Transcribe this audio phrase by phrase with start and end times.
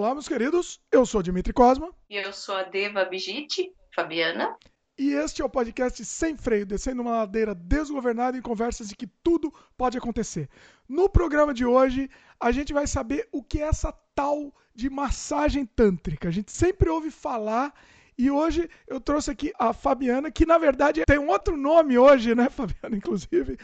[0.00, 0.80] Olá, meus queridos.
[0.90, 1.94] Eu sou Dimitri Cosma.
[2.08, 4.56] E eu sou a Deva Bigite, Fabiana.
[4.98, 9.06] E este é o podcast Sem Freio, descendo uma ladeira desgovernada em conversas de que
[9.22, 10.48] tudo pode acontecer.
[10.88, 12.08] No programa de hoje,
[12.40, 16.28] a gente vai saber o que é essa tal de massagem tântrica.
[16.28, 17.74] A gente sempre ouve falar
[18.16, 22.34] e hoje eu trouxe aqui a Fabiana, que na verdade tem um outro nome hoje,
[22.34, 23.58] né, Fabiana, inclusive,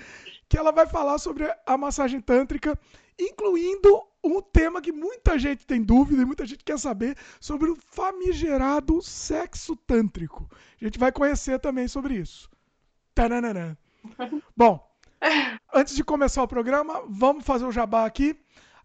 [0.51, 2.79] que ela vai falar sobre a massagem tântrica,
[3.19, 7.77] incluindo um tema que muita gente tem dúvida e muita gente quer saber sobre o
[7.77, 10.49] famigerado sexo tântrico.
[10.81, 12.51] A gente vai conhecer também sobre isso.
[13.15, 13.79] Taranana.
[14.57, 14.87] Bom,
[15.73, 18.39] antes de começar o programa, vamos fazer o jabá aqui.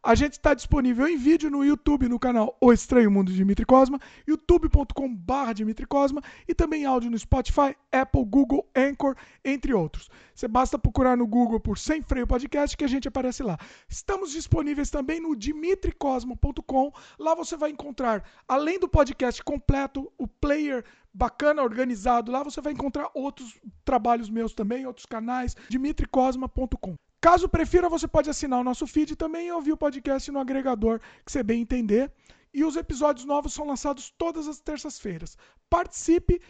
[0.03, 3.63] A gente está disponível em vídeo no YouTube, no canal O Estranho Mundo de Dimitri
[3.63, 10.09] Cosma, youtube.com.br Dimitri Cosma e também áudio no Spotify, Apple, Google, Anchor, entre outros.
[10.33, 13.59] Você basta procurar no Google por Sem Freio Podcast que a gente aparece lá.
[13.87, 16.91] Estamos disponíveis também no dimitricosma.com.
[17.19, 20.83] Lá você vai encontrar, além do podcast completo, o player
[21.13, 22.31] bacana, organizado.
[22.31, 26.95] Lá você vai encontrar outros trabalhos meus também, outros canais, dimitricosma.com.
[27.21, 30.99] Caso prefira, você pode assinar o nosso feed também e ouvir o podcast no agregador
[31.23, 32.11] que você bem entender.
[32.51, 35.37] E os episódios novos são lançados todas as terças-feiras.
[35.69, 36.41] Participe.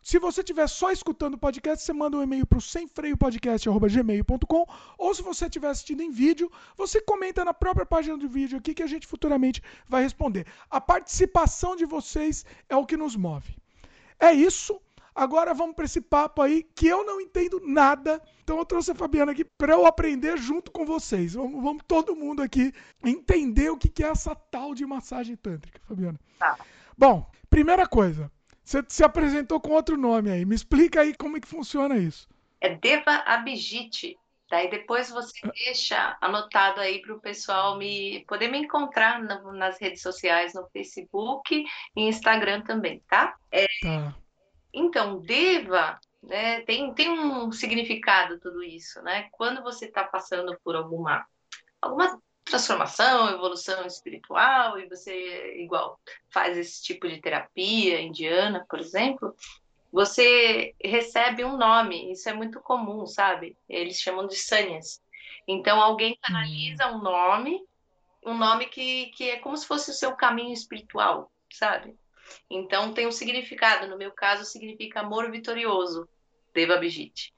[0.00, 5.14] Se você estiver só escutando o podcast, você manda um e-mail para o semfreiopodcast.gmail.com ou
[5.14, 8.84] se você estiver assistindo em vídeo, você comenta na própria página do vídeo aqui que
[8.84, 10.46] a gente futuramente vai responder.
[10.70, 13.54] A participação de vocês é o que nos move.
[14.18, 14.80] É isso.
[15.14, 18.22] Agora vamos para esse papo aí que eu não entendo nada.
[18.42, 21.34] Então eu trouxe a Fabiana aqui para eu aprender junto com vocês.
[21.34, 22.72] Vamos, vamos, todo mundo aqui
[23.04, 26.18] entender o que, é essa tal de massagem tântrica, Fabiana.
[26.38, 26.58] Tá.
[26.96, 28.30] Bom, primeira coisa,
[28.62, 30.44] você se apresentou com outro nome aí.
[30.44, 32.28] Me explica aí como é que funciona isso.
[32.60, 34.16] É Deva Abhijit.
[34.50, 40.02] Daí depois você deixa anotado aí para o pessoal me poder me encontrar nas redes
[40.02, 41.64] sociais, no Facebook
[41.96, 43.36] e Instagram também, tá?
[43.52, 44.16] É, tá.
[44.72, 49.28] Então, deva, né, tem, tem um significado tudo isso, né?
[49.32, 51.26] Quando você está passando por alguma,
[51.80, 55.98] alguma transformação, evolução espiritual, e você, igual,
[56.28, 59.34] faz esse tipo de terapia indiana, por exemplo,
[59.92, 63.56] você recebe um nome, isso é muito comum, sabe?
[63.68, 65.02] Eles chamam de sanyas.
[65.46, 67.60] Então, alguém canaliza um nome,
[68.24, 71.96] um nome que, que é como se fosse o seu caminho espiritual, sabe?
[72.48, 76.08] Então tem um significado, no meu caso significa amor vitorioso,
[76.54, 77.32] Deva Abhijit.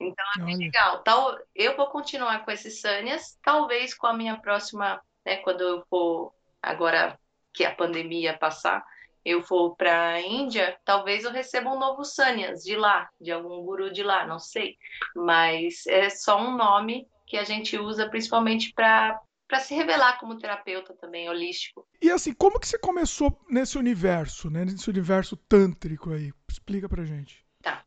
[0.00, 1.02] Então é bem legal.
[1.02, 5.84] Tal, eu vou continuar com esses Sanyas, talvez com a minha próxima, né, quando eu
[5.88, 6.32] for
[6.62, 7.18] agora
[7.52, 8.84] que a pandemia passar,
[9.24, 13.62] eu for para a Índia, talvez eu receba um novo Sanyas de lá, de algum
[13.62, 14.76] guru de lá, não sei.
[15.14, 20.38] Mas é só um nome que a gente usa principalmente para para se revelar como
[20.38, 21.86] terapeuta também holístico.
[22.00, 24.64] E assim, como que você começou nesse universo, né?
[24.64, 26.32] Nesse universo tântrico aí?
[26.48, 27.44] Explica pra gente.
[27.62, 27.84] Tá.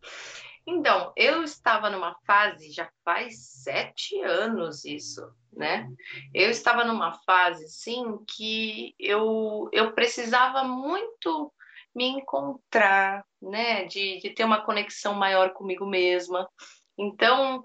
[0.65, 5.21] Então, eu estava numa fase, já faz sete anos isso,
[5.53, 5.89] né?
[6.33, 11.53] Eu estava numa fase, sim, que eu, eu precisava muito
[11.95, 13.85] me encontrar, né?
[13.85, 16.49] De, de ter uma conexão maior comigo mesma.
[16.97, 17.63] Então,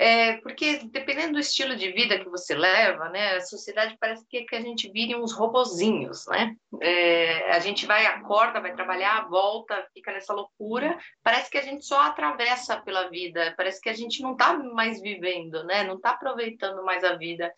[0.00, 4.44] é, porque dependendo do estilo de vida que você leva, né, a sociedade parece que,
[4.44, 6.54] que a gente vire uns robozinhos, né?
[6.80, 10.96] É, a gente vai, acorda, vai trabalhar, volta, fica nessa loucura.
[11.20, 15.00] Parece que a gente só atravessa pela vida, parece que a gente não está mais
[15.00, 15.82] vivendo, né?
[15.82, 17.52] Não está aproveitando mais a vida.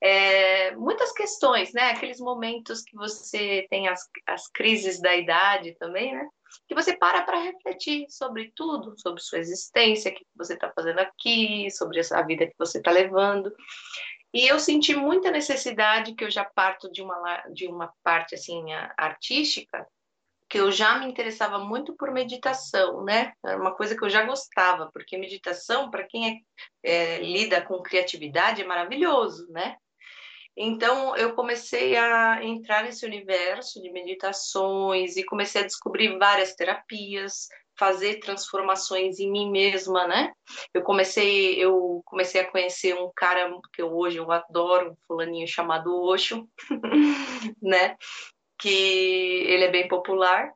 [0.00, 1.90] É, muitas questões, né?
[1.90, 6.28] Aqueles momentos que você tem as, as crises da idade também, né?
[6.66, 10.98] Que você para para refletir sobre tudo, sobre sua existência, o que você está fazendo
[10.98, 13.52] aqui, sobre a vida que você está levando.
[14.32, 18.72] E eu senti muita necessidade, que eu já parto de uma, de uma parte assim
[18.96, 19.86] artística,
[20.48, 23.32] que eu já me interessava muito por meditação, né?
[23.44, 26.44] Era uma coisa que eu já gostava, porque meditação, para quem
[26.84, 29.76] é, é, lida com criatividade, é maravilhoso, né?
[30.56, 37.48] Então, eu comecei a entrar nesse universo de meditações e comecei a descobrir várias terapias,
[37.78, 40.32] fazer transformações em mim mesma, né?
[40.72, 45.46] Eu comecei, eu comecei a conhecer um cara que eu, hoje eu adoro, um fulaninho
[45.46, 46.48] chamado Osho,
[47.60, 47.94] né?
[48.58, 50.50] Que ele é bem popular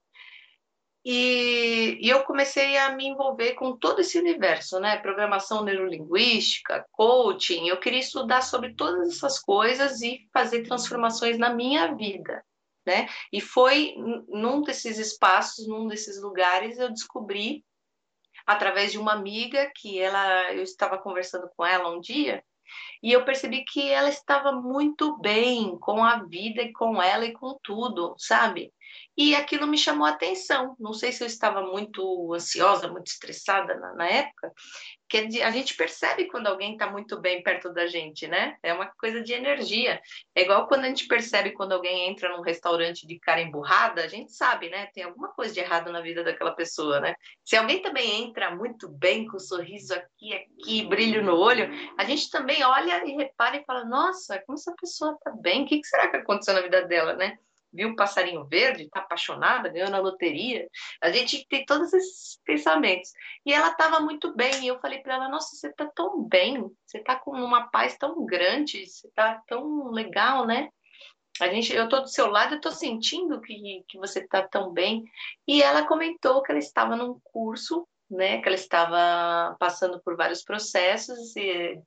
[1.04, 4.98] e, e, eu comecei a me envolver com todo esse universo, né?
[4.98, 7.68] Programação neurolinguística, coaching.
[7.68, 12.44] Eu queria estudar sobre todas essas coisas e fazer transformações na minha vida,
[12.86, 13.08] né?
[13.32, 13.94] E foi
[14.28, 17.64] num desses espaços, num desses lugares, eu descobri
[18.46, 22.44] através de uma amiga que ela, eu estava conversando com ela um dia
[23.02, 27.32] E eu percebi que ela estava muito bem com a vida e com ela e
[27.32, 28.72] com tudo, sabe?
[29.16, 30.74] E aquilo me chamou a atenção.
[30.78, 34.52] Não sei se eu estava muito ansiosa, muito estressada na, na época,
[35.10, 38.56] que a gente percebe quando alguém está muito bem perto da gente, né?
[38.62, 40.00] É uma coisa de energia.
[40.36, 44.06] É igual quando a gente percebe quando alguém entra num restaurante de cara emburrada, a
[44.06, 44.86] gente sabe, né?
[44.94, 47.16] Tem alguma coisa de errado na vida daquela pessoa, né?
[47.44, 51.68] Se alguém também entra muito bem, com sorriso aqui, aqui, brilho no olho,
[51.98, 55.64] a gente também olha e repara e fala: nossa, como essa pessoa está bem?
[55.64, 57.36] O que será que aconteceu na vida dela, né?
[57.72, 60.68] Viu um passarinho verde, está apaixonada, ganhou na loteria.
[61.00, 63.10] A gente tem todos esses pensamentos.
[63.44, 64.64] E ela estava muito bem.
[64.64, 67.96] E eu falei para ela: Nossa, você está tão bem, você está com uma paz
[67.96, 70.68] tão grande, você está tão legal, né?
[71.40, 74.72] A gente, eu estou do seu lado, eu estou sentindo que, que você está tão
[74.72, 75.04] bem.
[75.46, 78.42] E ela comentou que ela estava num curso, né?
[78.42, 81.32] Que ela estava passando por vários processos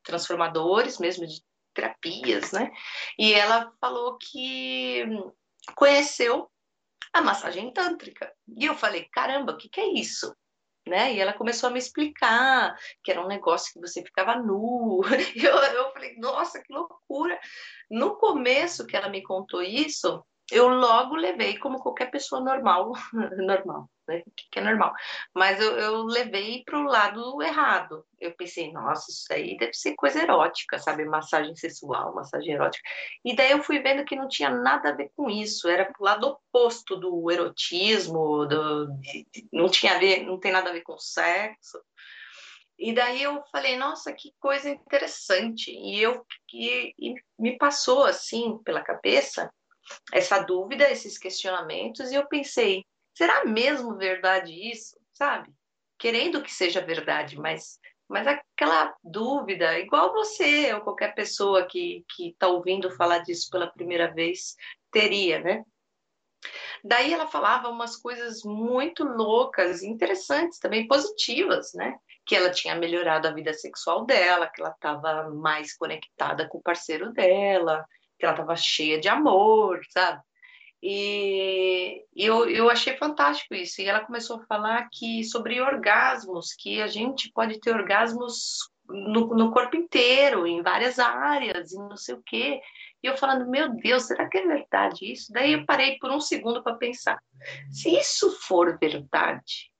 [0.01, 1.41] transformadores, mesmo de
[1.74, 2.71] terapias, né?
[3.18, 5.06] E ela falou que
[5.75, 6.50] conheceu
[7.13, 8.31] a massagem tântrica.
[8.57, 10.36] E eu falei, caramba, o que, que é isso?
[10.86, 11.13] Né?
[11.13, 15.01] E ela começou a me explicar que era um negócio que você ficava nu.
[15.36, 17.39] Eu, eu falei, nossa, que loucura!
[17.89, 20.21] No começo que ela me contou isso,
[20.51, 22.92] eu logo levei como qualquer pessoa normal,
[23.38, 24.23] normal, né?
[24.51, 24.94] Que é normal.
[25.33, 28.05] Mas eu, eu levei para o lado errado.
[28.19, 31.05] Eu pensei, nossa, isso aí deve ser coisa erótica, sabe?
[31.05, 32.83] Massagem sexual, massagem erótica.
[33.23, 35.67] E daí eu fui vendo que não tinha nada a ver com isso.
[35.67, 38.88] Era pro lado oposto do erotismo, do,
[39.51, 41.79] não tinha a ver, não tem nada a ver com sexo.
[42.77, 45.71] E daí eu falei, nossa, que coisa interessante.
[45.71, 49.51] E eu e, e me passou assim pela cabeça
[50.11, 54.98] essa dúvida, esses questionamentos, e eu pensei, será mesmo verdade isso?
[55.13, 55.51] Sabe?
[55.98, 62.48] Querendo que seja verdade, mas, mas aquela dúvida, igual você ou qualquer pessoa que está
[62.48, 64.56] ouvindo falar disso pela primeira vez,
[64.92, 65.63] teria, né?
[66.83, 71.95] Daí ela falava umas coisas muito loucas, interessantes, também positivas, né?
[72.25, 76.62] Que ela tinha melhorado a vida sexual dela, que ela estava mais conectada com o
[76.62, 77.86] parceiro dela,
[78.19, 80.21] que ela estava cheia de amor, sabe?
[80.85, 83.81] E, eu, eu achei fantástico isso.
[83.81, 89.27] E ela começou a falar que sobre orgasmos, que a gente pode ter orgasmos no,
[89.33, 92.59] no corpo inteiro, em várias áreas, e não sei o quê.
[93.01, 95.31] E eu falando, meu Deus, será que é verdade isso?
[95.31, 97.18] Daí eu parei por um segundo para pensar.
[97.71, 99.71] Se isso for verdade,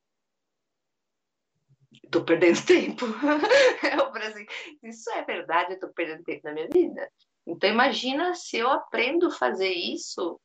[2.02, 3.06] estou perdendo tempo.
[3.06, 4.46] eu falei assim,
[4.84, 7.12] isso é verdade, eu estou perdendo tempo na minha vida.
[7.46, 10.40] Então imagina se eu aprendo a fazer isso,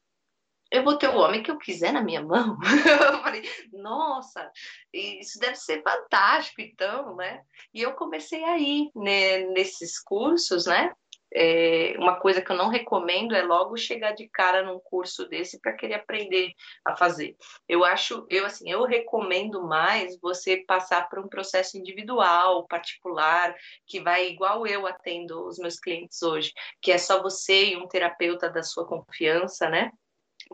[0.70, 2.59] eu vou ter o homem que eu quiser na minha mão.
[3.12, 3.43] eu falei,
[3.73, 4.50] nossa,
[4.93, 7.43] isso deve ser fantástico, então, né?
[7.73, 10.93] E eu comecei aí né, nesses cursos, né?
[11.31, 15.61] É, uma coisa que eu não recomendo é logo chegar de cara num curso desse
[15.61, 16.53] para querer aprender
[16.85, 17.37] a fazer.
[17.69, 23.55] Eu acho, eu assim, eu recomendo mais você passar por um processo individual, particular,
[23.87, 27.87] que vai igual eu atendo os meus clientes hoje, que é só você e um
[27.87, 29.93] terapeuta da sua confiança, né?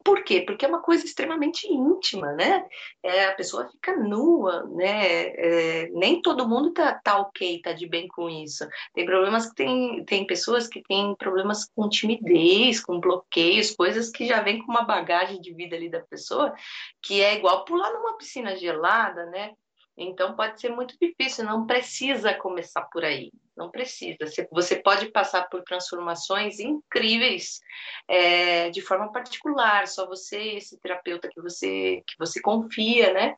[0.02, 0.40] Por quê?
[0.40, 2.66] Porque é uma coisa extremamente íntima, né?
[3.02, 5.26] É, a pessoa fica nua, né?
[5.28, 8.66] É, nem todo mundo tá, tá ok, tá de bem com isso.
[8.92, 14.26] Tem problemas que tem, tem pessoas que têm problemas com timidez, com bloqueios, coisas que
[14.26, 16.54] já vêm com uma bagagem de vida ali da pessoa,
[17.02, 19.52] que é igual pular numa piscina gelada, né?
[19.96, 24.18] Então pode ser muito difícil, não precisa começar por aí, não precisa.
[24.50, 27.60] Você pode passar por transformações incríveis
[28.08, 33.36] é, de forma particular, só você, esse terapeuta que você que você confia, né?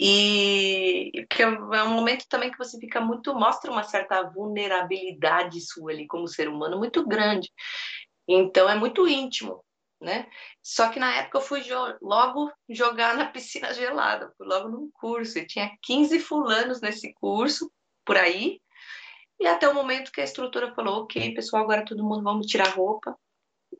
[0.00, 5.92] E porque é um momento também que você fica muito mostra uma certa vulnerabilidade sua
[5.92, 7.50] ali como ser humano muito grande.
[8.28, 9.62] Então é muito íntimo
[10.00, 10.28] né?
[10.62, 14.90] Só que na época eu fui jo logo jogar na piscina gelada, fui logo num
[14.92, 17.70] curso, e tinha 15 fulanos nesse curso,
[18.04, 18.60] por aí,
[19.38, 22.68] e até o momento que a estrutura falou, ok, pessoal, agora todo mundo vamos tirar
[22.68, 23.18] roupa.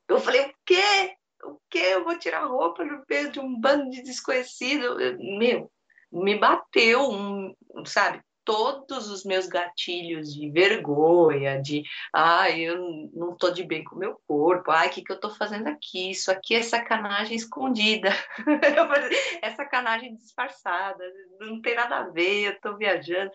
[0.08, 1.16] Eu falei, o quê?
[1.44, 1.78] O quê?
[1.78, 4.96] Eu vou tirar roupa no meio de um bando de desconhecido?
[5.38, 5.70] Meu,
[6.12, 7.54] me bateu um,
[7.86, 8.22] sabe?
[8.46, 11.82] Todos os meus gatilhos de vergonha, de
[12.14, 12.78] ai, eu
[13.12, 15.66] não estou de bem com o meu corpo, ai, o que, que eu estou fazendo
[15.66, 16.12] aqui?
[16.12, 18.10] Isso aqui é sacanagem escondida,
[19.42, 21.04] é sacanagem disfarçada,
[21.40, 23.32] não tem nada a ver, eu estou viajando.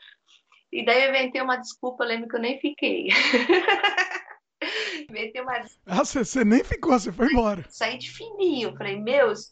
[0.72, 3.10] E daí eu inventei uma desculpa, lembro que eu nem fiquei.
[5.10, 7.66] inventei uma Ah, você, você nem ficou, você foi embora.
[7.68, 9.52] Saí de fininho, falei, meu, essa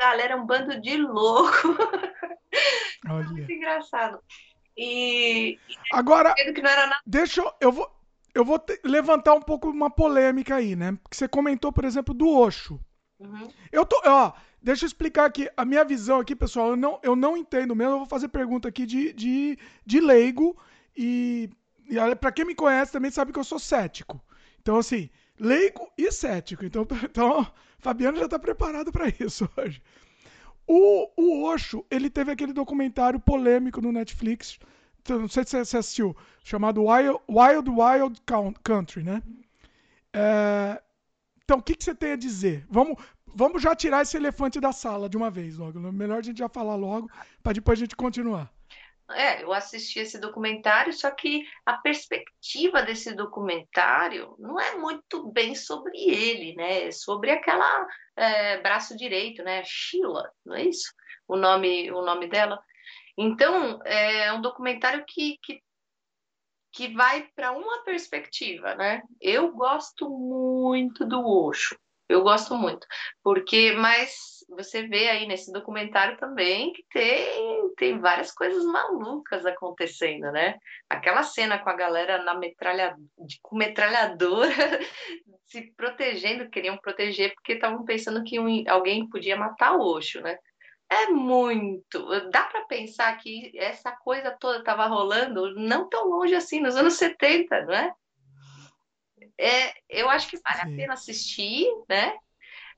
[0.00, 1.52] galera é um bando de louco.
[3.08, 3.28] Olha.
[3.28, 4.18] Muito engraçado.
[4.76, 5.58] E
[5.92, 6.34] agora
[7.06, 7.90] deixa eu, eu vou
[8.34, 10.98] eu vou te, levantar um pouco uma polêmica aí, né?
[11.02, 12.78] Porque você comentou, por exemplo, do Osho.
[13.18, 13.48] Uhum.
[13.72, 16.70] Eu tô, ó, deixa eu explicar aqui a minha visão aqui, pessoal.
[16.70, 17.94] Eu não, eu não entendo mesmo.
[17.94, 20.54] Eu vou fazer pergunta aqui de, de, de leigo
[20.94, 21.48] e,
[21.88, 24.22] e para quem me conhece também sabe que eu sou cético.
[24.60, 25.08] Então assim,
[25.40, 26.62] leigo e cético.
[26.62, 29.82] Então, então Fabiano já está preparado para isso hoje.
[30.66, 34.58] O, o Osho, ele teve aquele documentário polêmico no Netflix,
[35.08, 38.22] não sei se você assistiu, chamado Wild Wild, Wild
[38.62, 39.22] Country, né?
[40.12, 40.82] É,
[41.44, 42.66] então, o que, que você tem a dizer?
[42.68, 42.96] Vamos,
[43.26, 45.78] vamos já tirar esse elefante da sala de uma vez, logo.
[45.92, 47.08] Melhor a gente já falar logo,
[47.42, 48.52] para depois a gente continuar.
[49.10, 55.54] É, eu assisti esse documentário, só que a perspectiva desse documentário não é muito bem
[55.54, 56.88] sobre ele, né?
[56.88, 57.86] É sobre aquela
[58.16, 59.62] é, braço direito, né?
[59.64, 60.92] Sheila, não é isso?
[61.28, 62.60] O nome, o nome dela.
[63.16, 65.62] Então, é um documentário que, que,
[66.72, 69.02] que vai para uma perspectiva, né?
[69.20, 71.78] Eu gosto muito do Osho.
[72.08, 72.86] Eu gosto muito,
[73.22, 80.30] porque, mas você vê aí nesse documentário também que tem, tem várias coisas malucas acontecendo,
[80.30, 80.58] né?
[80.88, 82.96] Aquela cena com a galera na metralha,
[83.42, 84.50] com metralhadora
[85.46, 90.38] se protegendo, queriam proteger porque estavam pensando que um, alguém podia matar o Osho, né?
[90.88, 92.30] É muito.
[92.30, 96.94] Dá para pensar que essa coisa toda estava rolando não tão longe assim, nos anos
[96.94, 97.92] 70, não é?
[99.38, 100.74] é, eu acho que vale Sim.
[100.74, 102.16] a pena assistir, né?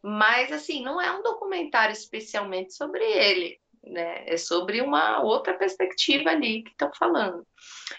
[0.03, 4.25] Mas, assim, não é um documentário especialmente sobre ele, né?
[4.27, 7.47] É sobre uma outra perspectiva ali que estão falando.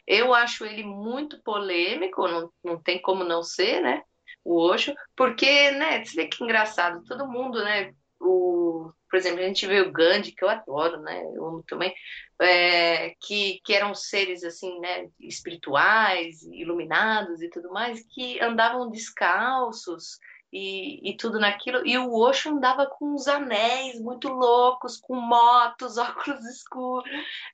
[0.08, 4.04] Eu acho ele muito polêmico, não, não tem como não ser, né?
[4.44, 6.04] O Osho, porque, né?
[6.04, 7.94] Você vê que engraçado, todo mundo, né?
[8.20, 11.22] O, por exemplo, a gente vê o Gandhi, que eu adoro, né?
[11.36, 11.94] Eu amo também,
[12.40, 20.20] é, que, que eram seres assim, né, espirituais, iluminados e tudo mais, que andavam descalços
[20.52, 21.86] e, e tudo naquilo.
[21.86, 27.10] E o Osho andava com uns anéis muito loucos, com motos, óculos escuros.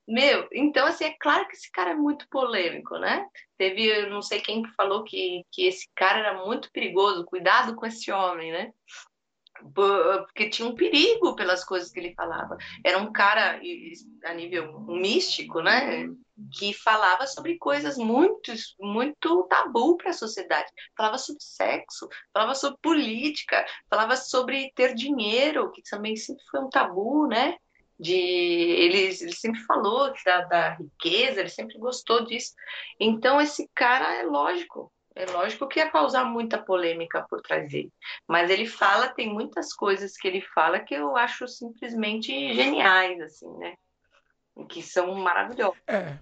[0.07, 3.25] Meu, então, assim, é claro que esse cara é muito polêmico, né?
[3.57, 7.85] Teve, não sei quem que falou que, que esse cara era muito perigoso, cuidado com
[7.85, 8.71] esse homem, né?
[9.73, 12.57] porque tinha um perigo pelas coisas que ele falava.
[12.83, 13.59] Era um cara
[14.25, 16.07] a nível místico, né?
[16.57, 20.69] Que falava sobre coisas muito, muito tabu para a sociedade.
[20.95, 26.69] Falava sobre sexo, falava sobre política, falava sobre ter dinheiro, que também sempre foi um
[26.69, 27.55] tabu, né?
[27.97, 32.53] De ele, ele sempre falou da, da riqueza, ele sempre gostou disso.
[32.99, 37.91] Então esse cara é lógico, é lógico que ia causar muita polêmica por trás dele.
[38.27, 43.49] Mas ele fala, tem muitas coisas que ele fala que eu acho simplesmente geniais, assim,
[43.57, 43.75] né?
[44.67, 45.81] Que são maravilhosas.
[45.87, 46.17] É.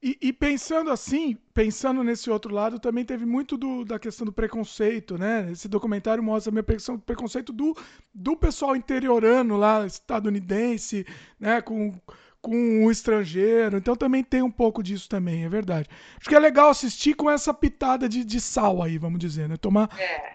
[0.00, 4.32] E, e, pensando assim, pensando nesse outro lado, também teve muito do, da questão do
[4.32, 5.50] preconceito, né?
[5.50, 7.76] Esse documentário mostra a minha preconceito do,
[8.14, 11.04] do pessoal interiorano lá, estadunidense,
[11.40, 11.60] né?
[11.60, 11.98] Com
[12.40, 13.76] com o estrangeiro.
[13.76, 15.88] Então também tem um pouco disso também, é verdade.
[16.18, 19.56] Acho que é legal assistir com essa pitada de, de sal aí, vamos dizer, né?
[19.56, 19.90] Tomar.
[19.98, 20.34] É.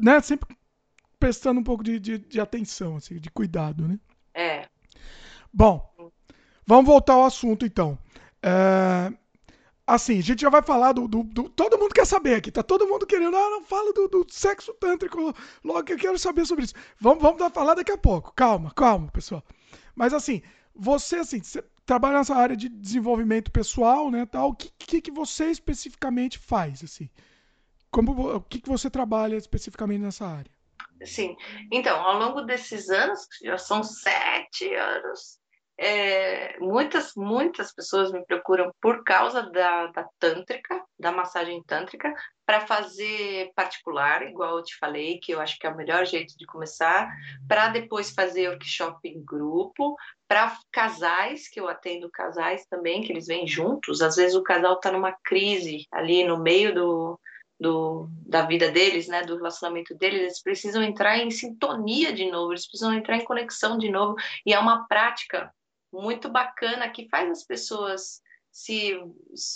[0.00, 0.20] Né?
[0.20, 0.56] Sempre
[1.18, 3.98] prestando um pouco de, de, de, atenção, assim, de cuidado, né?
[4.34, 4.68] É.
[5.52, 5.90] Bom,
[6.66, 7.98] vamos voltar ao assunto então.
[8.42, 9.12] É,
[9.86, 12.62] assim, a gente já vai falar do, do, do, Todo mundo quer saber aqui, tá
[12.62, 13.36] todo mundo querendo.
[13.36, 16.74] Ah, não fala do, do sexo tântrico logo que eu quero saber sobre isso.
[17.00, 18.32] Vamos, vamos falar daqui a pouco.
[18.34, 19.42] Calma, calma, pessoal.
[19.94, 20.42] Mas assim,
[20.74, 24.50] você, assim, você trabalha nessa área de desenvolvimento pessoal, né, tal.
[24.50, 27.08] O que, que, que você especificamente faz, assim?
[27.90, 30.50] Como, o que, que você trabalha especificamente nessa área?
[31.04, 31.36] Sim.
[31.70, 35.38] Então, ao longo desses anos, já são sete anos,
[35.78, 42.14] é, muitas, muitas pessoas me procuram por causa da, da tântrica, da massagem tântrica,
[42.46, 46.36] para fazer particular, igual eu te falei, que eu acho que é o melhor jeito
[46.38, 47.10] de começar,
[47.46, 53.26] para depois fazer workshop em grupo, para casais, que eu atendo casais também, que eles
[53.26, 57.20] vêm juntos, às vezes o casal está numa crise ali no meio do,
[57.60, 62.52] do, da vida deles, né, do relacionamento deles, eles precisam entrar em sintonia de novo,
[62.52, 64.14] eles precisam entrar em conexão de novo,
[64.46, 65.52] e é uma prática
[66.00, 68.20] muito bacana que faz as pessoas
[68.56, 68.98] se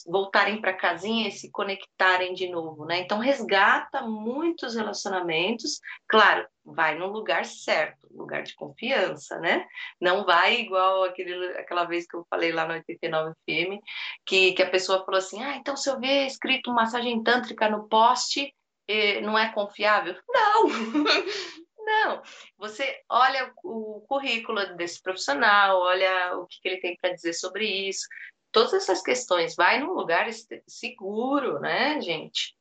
[0.06, 2.98] voltarem para casinha e se conectarem de novo, né?
[2.98, 9.66] Então resgata muitos relacionamentos, claro, vai no lugar certo, lugar de confiança, né?
[9.98, 13.80] Não vai igual aquele, aquela vez que eu falei lá no 89 FM,
[14.26, 17.88] que, que a pessoa falou assim: ah, então se eu ver escrito massagem tântrica no
[17.88, 18.54] poste,
[18.86, 20.14] eh, não é confiável?
[20.28, 20.64] Não!
[21.90, 22.22] Não,
[22.56, 28.06] você olha o currículo desse profissional, olha o que, ele tem para dizer sobre isso,
[28.52, 29.56] todas essas questões.
[29.56, 30.28] Vai num lugar
[30.68, 32.56] seguro, né, gente?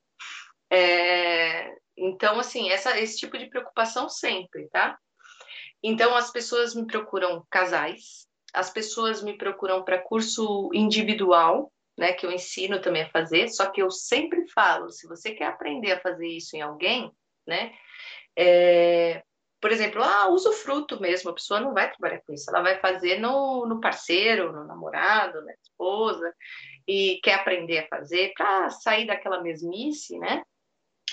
[0.72, 4.98] É, então, assim, essa, esse tipo de preocupação sempre, tá?
[5.84, 12.26] Então, as pessoas me procuram casais, as pessoas me procuram para curso individual, né, que
[12.26, 16.00] eu ensino também a fazer, só que eu sempre falo, se você quer aprender a
[16.00, 17.12] fazer isso em alguém,
[17.46, 17.74] né,
[18.38, 19.24] é,
[19.62, 22.62] por exemplo, ah, usa o fruto mesmo, a pessoa não vai trabalhar com isso, ela
[22.62, 26.34] vai fazer no, no parceiro, no namorado, na esposa,
[26.88, 30.44] e quer aprender a fazer para sair daquela mesmice, né?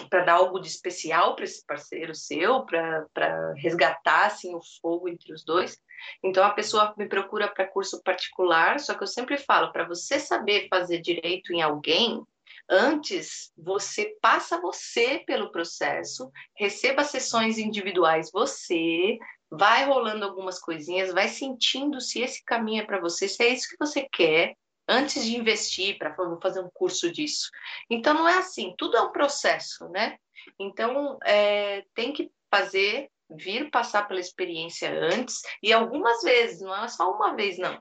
[0.08, 5.32] Para dar algo de especial para esse parceiro seu, para resgatar assim, o fogo entre
[5.32, 5.80] os dois.
[6.22, 10.20] Então a pessoa me procura para curso particular, só que eu sempre falo, para você
[10.20, 12.22] saber fazer direito em alguém,
[12.68, 19.18] Antes, você passa você pelo processo, receba sessões individuais você,
[19.50, 23.68] vai rolando algumas coisinhas, vai sentindo se esse caminho é para você, se é isso
[23.68, 24.54] que você quer,
[24.88, 27.50] antes de investir para fazer um curso disso.
[27.90, 30.18] Então, não é assim, tudo é um processo, né?
[30.58, 36.88] Então, é, tem que fazer, vir passar pela experiência antes, e algumas vezes, não é
[36.88, 37.80] só uma vez, não.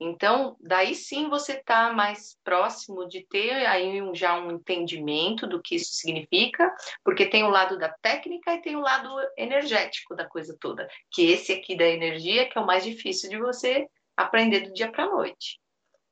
[0.00, 5.62] Então, daí sim você está mais próximo de ter aí um, já um entendimento do
[5.62, 6.72] que isso significa,
[7.04, 11.30] porque tem o lado da técnica e tem o lado energético da coisa toda, que
[11.30, 13.86] esse aqui da energia que é o mais difícil de você
[14.16, 15.60] aprender do dia para a noite.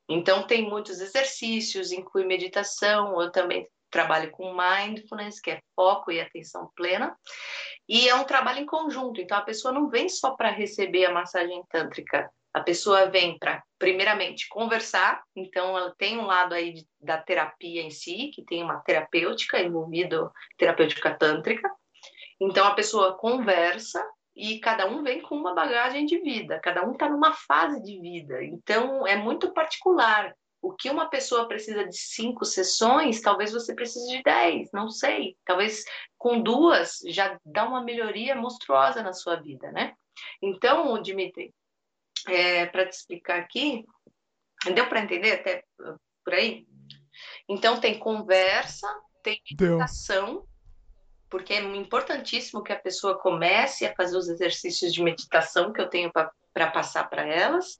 [0.09, 6.19] Então, tem muitos exercícios, inclui meditação, eu também trabalho com mindfulness, que é foco e
[6.19, 7.15] atenção plena,
[7.87, 11.13] e é um trabalho em conjunto, então a pessoa não vem só para receber a
[11.13, 17.17] massagem tântrica, a pessoa vem para, primeiramente, conversar, então ela tem um lado aí da
[17.17, 21.69] terapia em si, que tem uma terapêutica envolvida, terapêutica tântrica.
[22.39, 24.05] Então a pessoa conversa
[24.35, 27.99] e cada um vem com uma bagagem de vida, cada um está numa fase de
[27.99, 30.35] vida, então é muito particular.
[30.61, 35.35] O que uma pessoa precisa de cinco sessões, talvez você precise de dez, não sei.
[35.43, 35.83] Talvez
[36.17, 39.93] com duas já dá uma melhoria monstruosa na sua vida, né?
[40.41, 41.53] Então, Dimitri,
[42.27, 43.85] é, para te explicar aqui.
[44.73, 45.63] Deu para entender até
[46.23, 46.65] por aí?
[47.47, 48.87] Então, tem conversa,
[49.21, 50.45] tem meditação,
[51.29, 55.89] porque é importantíssimo que a pessoa comece a fazer os exercícios de meditação que eu
[55.89, 57.77] tenho para passar para elas.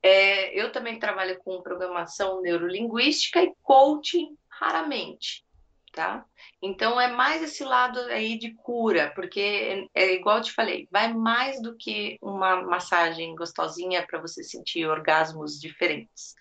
[0.00, 5.47] É, eu também trabalho com programação neurolinguística e coaching raramente
[5.92, 6.24] tá?
[6.62, 10.88] Então é mais esse lado aí de cura, porque é, é igual eu te falei,
[10.90, 16.34] vai mais do que uma massagem gostosinha para você sentir orgasmos diferentes.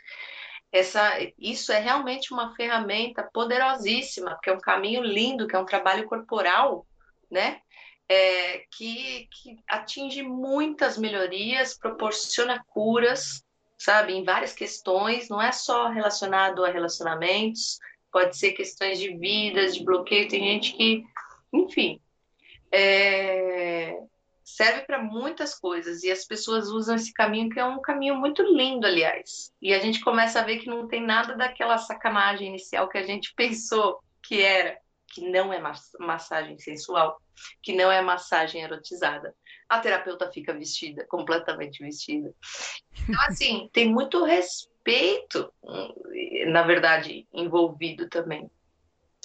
[0.71, 5.65] Essa, isso é realmente uma ferramenta poderosíssima, porque é um caminho lindo, que é um
[5.65, 6.85] trabalho corporal,
[7.31, 7.61] né?
[8.09, 13.43] É, que, que atinge muitas melhorias, proporciona curas,
[13.77, 17.79] sabe, em várias questões, não é só relacionado a relacionamentos,
[18.17, 20.27] pode ser questões de vidas, de bloqueio.
[20.27, 21.03] Tem gente que,
[21.53, 22.01] enfim,
[22.71, 23.95] é,
[24.43, 28.41] serve para muitas coisas e as pessoas usam esse caminho que é um caminho muito
[28.41, 29.53] lindo, aliás.
[29.61, 33.03] E a gente começa a ver que não tem nada daquela sacanagem inicial que a
[33.03, 34.75] gente pensou que era,
[35.13, 35.61] que não é
[35.99, 37.21] massagem sensual,
[37.61, 39.35] que não é massagem erotizada.
[39.69, 42.33] A terapeuta fica vestida, completamente vestida.
[43.07, 45.53] Então, assim, tem muito respeito respeito,
[46.47, 48.49] na verdade, envolvido também.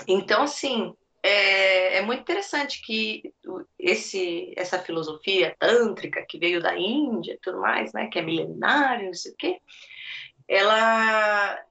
[0.09, 3.33] Então, assim, é, é, muito interessante que
[3.79, 9.14] esse, essa filosofia tântrica que veio da Índia tudo mais, né, que é milenária, não
[9.14, 9.61] sei o quê,
[10.48, 11.64] ela,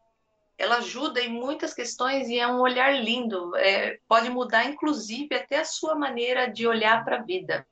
[0.58, 3.56] ela ajuda em muitas questões e é um olhar lindo.
[3.58, 7.68] É, pode mudar, inclusive, até a sua maneira de olhar para a vida,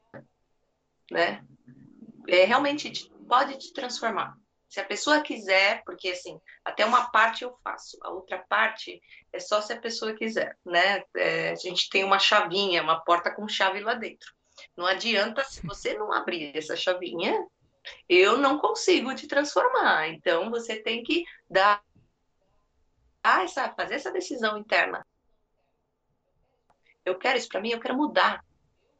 [1.10, 1.44] né?
[2.28, 4.38] É, realmente pode te transformar.
[4.70, 9.02] Se a pessoa quiser, porque assim, até uma parte eu faço, a outra parte
[9.34, 11.04] é só se a pessoa quiser, né?
[11.18, 14.32] É, a gente tem uma chavinha, uma porta com chave lá dentro.
[14.78, 17.48] Não adianta, se você não abrir essa chavinha,
[18.08, 20.10] eu não consigo te transformar.
[20.10, 21.84] Então, você tem que dar
[23.24, 25.06] essa, fazer essa decisão interna.
[27.04, 28.46] Eu quero isso para mim, eu quero mudar,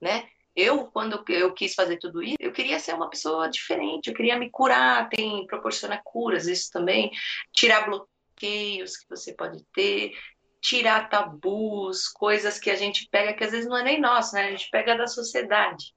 [0.02, 0.30] né?
[0.60, 4.38] Eu, quando eu quis fazer tudo isso, eu queria ser uma pessoa diferente, eu queria
[4.38, 7.10] me curar, tem proporciona curas isso também,
[7.54, 10.12] tirar bloqueios que você pode ter,
[10.60, 14.48] tirar tabus, coisas que a gente pega que às vezes não é nem nosso, né?
[14.48, 15.96] A gente pega da sociedade.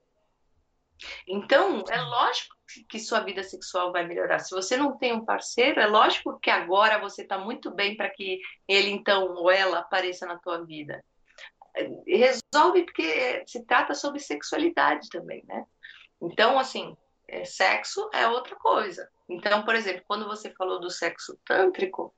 [1.27, 2.55] Então, é lógico
[2.89, 4.39] que sua vida sexual vai melhorar.
[4.39, 8.09] Se você não tem um parceiro, é lógico que agora você está muito bem para
[8.09, 11.03] que ele então ou ela apareça na tua vida
[12.07, 15.65] resolve porque se trata sobre sexualidade também, né?
[16.21, 16.97] Então, assim,
[17.29, 19.09] É, sexo é outra coisa.
[19.29, 22.15] Então, por exemplo, quando você falou do sexo tântrico,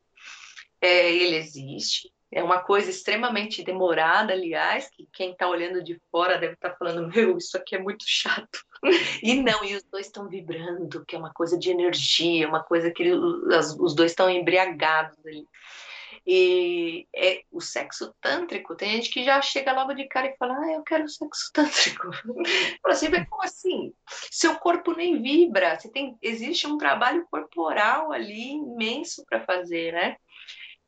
[0.81, 6.37] é, ele existe, é uma coisa extremamente demorada, aliás, que quem está olhando de fora
[6.37, 8.59] deve estar tá falando, meu, isso aqui é muito chato.
[9.23, 12.91] E não, e os dois estão vibrando, que é uma coisa de energia, uma coisa
[12.91, 15.49] que os dois estão embriagados ali.
[16.27, 20.59] E é, o sexo tântrico, tem gente que já chega logo de cara e fala,
[20.59, 22.11] ah, eu quero sexo tântrico.
[22.83, 23.95] Fala assim, como assim?
[24.31, 30.17] Seu corpo nem vibra, você tem, existe um trabalho corporal ali imenso para fazer, né?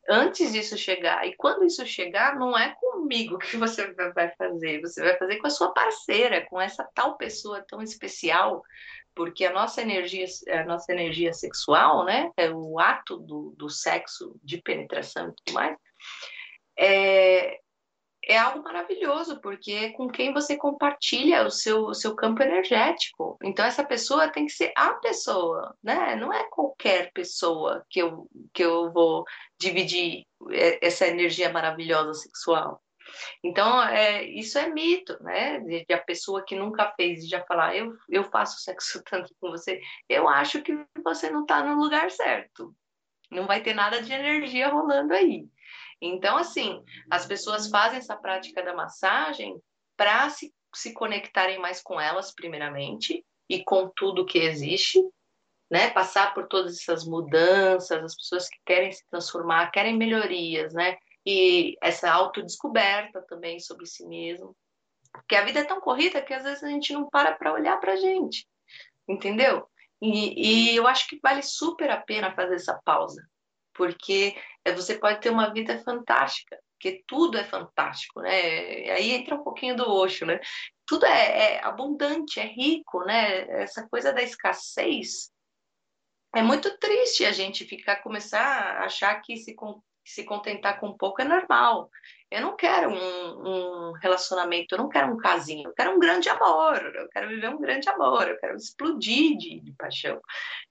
[0.09, 1.27] Antes disso chegar.
[1.27, 5.47] E quando isso chegar, não é comigo que você vai fazer, você vai fazer com
[5.47, 8.63] a sua parceira, com essa tal pessoa tão especial
[9.17, 14.39] porque a nossa energia, a nossa energia sexual, né, é o ato do, do sexo
[14.43, 15.75] de penetração e tudo mais,
[16.77, 17.59] é,
[18.23, 23.39] é algo maravilhoso, porque é com quem você compartilha o seu, o seu campo energético.
[23.41, 26.15] Então, essa pessoa tem que ser a pessoa, né?
[26.15, 29.23] Não é qualquer pessoa que eu, que eu vou
[29.59, 32.83] dividir é, essa energia maravilhosa sexual.
[33.43, 35.59] Então, é, isso é mito, né?
[35.59, 39.33] De, de, a pessoa que nunca fez e já falar, eu, eu faço sexo tanto
[39.39, 42.75] com você, eu acho que você não está no lugar certo.
[43.29, 45.45] Não vai ter nada de energia rolando aí.
[46.01, 49.59] Então, assim, as pessoas fazem essa prática da massagem
[49.95, 55.01] para se, se conectarem mais com elas, primeiramente, e com tudo que existe,
[55.69, 55.89] né?
[55.89, 60.97] Passar por todas essas mudanças, as pessoas que querem se transformar, querem melhorias, né?
[61.27, 64.55] E essa autodescoberta também sobre si mesmo.
[65.11, 67.77] Porque a vida é tão corrida que às vezes a gente não para para olhar
[67.81, 68.47] para a gente,
[69.05, 69.69] entendeu?
[70.01, 73.21] E, e, eu acho que vale super a pena fazer essa pausa,
[73.73, 74.37] porque
[74.73, 78.31] você pode ter uma vida fantástica, porque tudo é fantástico, né?
[78.91, 80.39] Aí entra um pouquinho do Osho, né?
[80.85, 83.63] Tudo é, é abundante, é rico, né?
[83.63, 85.29] Essa coisa da escassez
[86.33, 89.55] é muito triste a gente ficar começar a achar que se
[90.07, 91.89] se contentar com pouco é normal.
[92.31, 96.29] Eu não quero um, um, relacionamento, eu não quero um casinho, eu quero um grande
[96.29, 100.19] amor, eu quero viver um grande amor, eu quero explodir de, de paixão.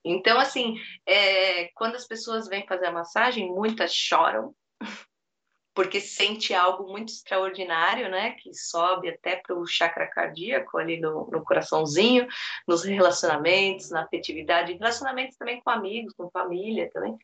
[0.03, 4.55] Então, assim, é, quando as pessoas vêm fazer a massagem, muitas choram,
[5.73, 8.31] porque sente algo muito extraordinário, né?
[8.31, 12.27] Que sobe até para o chakra cardíaco, ali no, no, coraçãozinho,
[12.67, 17.15] nos relacionamentos, na afetividade, relacionamentos também com amigos, com família também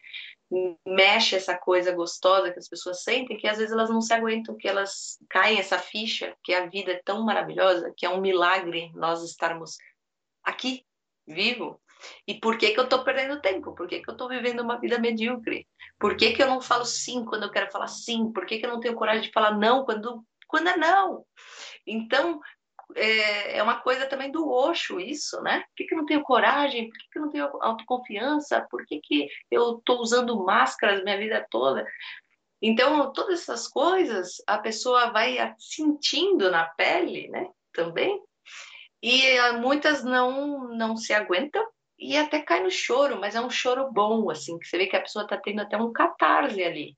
[0.86, 4.56] mexe essa coisa gostosa que as pessoas sentem, que às vezes elas não se aguentam,
[4.56, 8.92] que elas caem essa ficha, que a vida é tão maravilhosa, que é um milagre
[8.94, 9.78] nós estarmos
[10.44, 10.86] aqui,
[11.26, 11.82] vivo.
[12.28, 13.74] E por que, que eu estou perdendo tempo?
[13.74, 15.68] Por que, que eu estou vivendo uma vida medíocre?
[15.98, 18.32] Por que, que eu não falo sim quando eu quero falar sim?
[18.32, 21.26] Por que, que eu não tenho coragem de falar não quando, quando é não?
[21.88, 22.42] Então,
[22.96, 25.60] é, é uma coisa também do Osho isso, né?
[25.62, 26.90] Por que, que eu não tenho coragem?
[26.90, 28.66] Por que, que eu não tenho autoconfiança?
[28.70, 31.88] Por que, que eu estou usando máscaras minha vida toda?
[32.62, 37.50] Então, todas essas coisas a pessoa vai sentindo na pele, né?
[37.74, 38.22] Também.
[39.02, 41.66] E ah, muitas não, não se aguentam
[42.00, 44.96] e até cai no choro, mas é um choro bom, assim, que você vê que
[44.96, 46.98] a pessoa está tendo até um catarse ali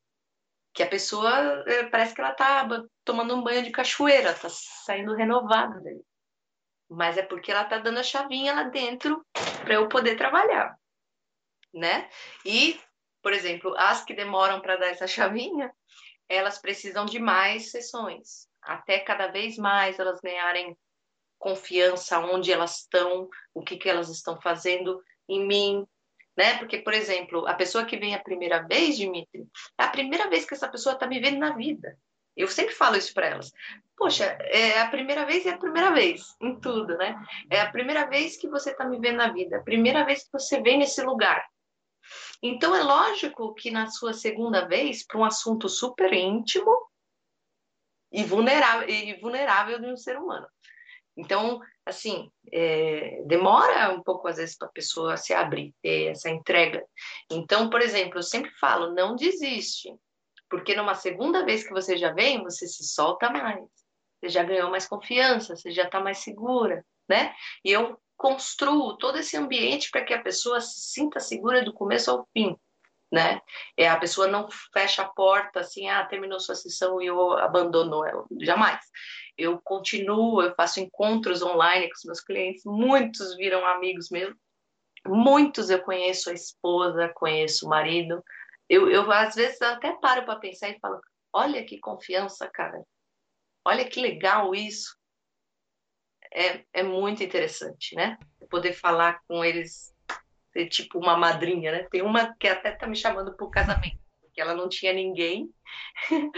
[0.75, 2.67] que a pessoa eh, parece que ela tá
[3.05, 6.03] tomando um banho de cachoeira, tá saindo renovada dali.
[6.89, 9.25] Mas é porque ela tá dando a chavinha lá dentro
[9.63, 10.77] para eu poder trabalhar,
[11.73, 12.09] né?
[12.43, 12.77] E,
[13.23, 15.73] por exemplo, as que demoram para dar essa chavinha,
[16.27, 20.77] elas precisam de mais sessões, até cada vez mais elas ganharem
[21.39, 25.87] confiança onde elas estão, o que que elas estão fazendo em mim,
[26.35, 26.57] né?
[26.57, 29.47] Porque, por exemplo, a pessoa que vem a primeira vez, Dimitri,
[29.79, 31.97] é a primeira vez que essa pessoa está me vendo na vida.
[32.35, 33.51] Eu sempre falo isso para elas.
[33.95, 37.15] Poxa, é a primeira vez e é a primeira vez em tudo, né?
[37.49, 40.31] É a primeira vez que você está me vendo na vida, a primeira vez que
[40.33, 41.47] você vem nesse lugar.
[42.43, 46.75] Então é lógico que na sua segunda vez, para um assunto super íntimo
[48.11, 50.47] e vulnerável, e vulnerável de um ser humano.
[51.17, 56.29] Então, assim, é, demora um pouco às vezes para a pessoa se abrir, ter essa
[56.29, 56.83] entrega.
[57.31, 59.93] Então, por exemplo, eu sempre falo, não desiste,
[60.49, 63.63] porque numa segunda vez que você já vem, você se solta mais,
[64.19, 67.33] você já ganhou mais confiança, você já está mais segura, né?
[67.63, 72.09] E eu construo todo esse ambiente para que a pessoa se sinta segura do começo
[72.09, 72.57] ao fim.
[73.15, 73.39] Né?
[73.77, 78.05] É, a pessoa não fecha a porta assim, ah, terminou sua sessão e eu abandonou
[78.05, 78.25] ela.
[78.41, 78.81] Jamais
[79.37, 84.35] eu continuo, eu faço encontros online com os meus clientes, muitos viram amigos mesmo,
[85.07, 88.21] muitos eu conheço a esposa, conheço o marido.
[88.67, 90.99] Eu, eu às vezes até paro para pensar e falo:
[91.31, 92.83] olha que confiança, cara,
[93.63, 94.93] olha que legal isso.
[96.33, 98.17] É, é muito interessante, né?
[98.49, 99.94] poder falar com eles,
[100.69, 101.87] tipo uma madrinha, né?
[101.91, 105.49] Tem uma que até tá me chamando pro casamento, porque ela não tinha ninguém,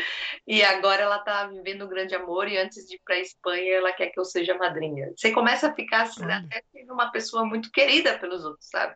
[0.47, 3.93] e agora ela tá vivendo um grande amor, e antes de ir pra Espanha, ela
[3.93, 5.11] quer que eu seja madrinha.
[5.15, 8.95] Você começa a ficar assim, até uma pessoa muito querida pelos outros, sabe?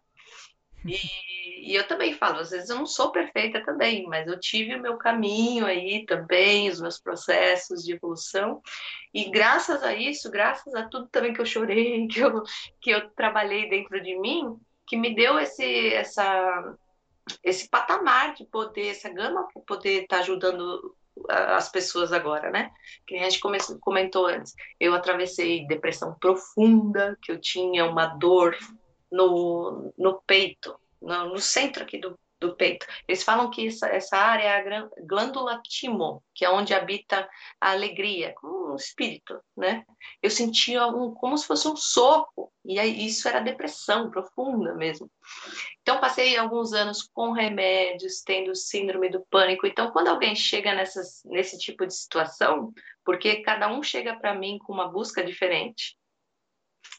[0.86, 4.76] E, e, eu também falo, às vezes eu não sou perfeita também, mas eu tive
[4.76, 8.62] o meu caminho aí também, os meus processos de evolução.
[9.14, 12.44] E graças a isso, graças a tudo também que eu chorei, que eu,
[12.80, 14.60] que eu trabalhei dentro de mim,
[14.92, 16.76] que me deu esse, essa,
[17.42, 20.94] esse patamar de poder, essa gama para poder estar tá ajudando
[21.30, 22.70] as pessoas agora, né?
[23.08, 23.40] Que a gente
[23.80, 24.54] comentou antes.
[24.78, 28.58] Eu atravessei depressão profunda, que eu tinha uma dor
[29.10, 32.86] no, no peito, no, no centro aqui do, do peito.
[33.08, 37.30] Eles falam que essa, área é a glândula timo, que é onde habita
[37.62, 39.86] a alegria, como um espírito, né?
[40.22, 45.10] Eu sentia um, como se fosse um soco, e aí, isso era depressão profunda mesmo.
[45.82, 49.66] Então, passei alguns anos com remédios, tendo síndrome do pânico.
[49.66, 52.74] Então, quando alguém chega nessas, nesse tipo de situação,
[53.06, 55.96] porque cada um chega para mim com uma busca diferente,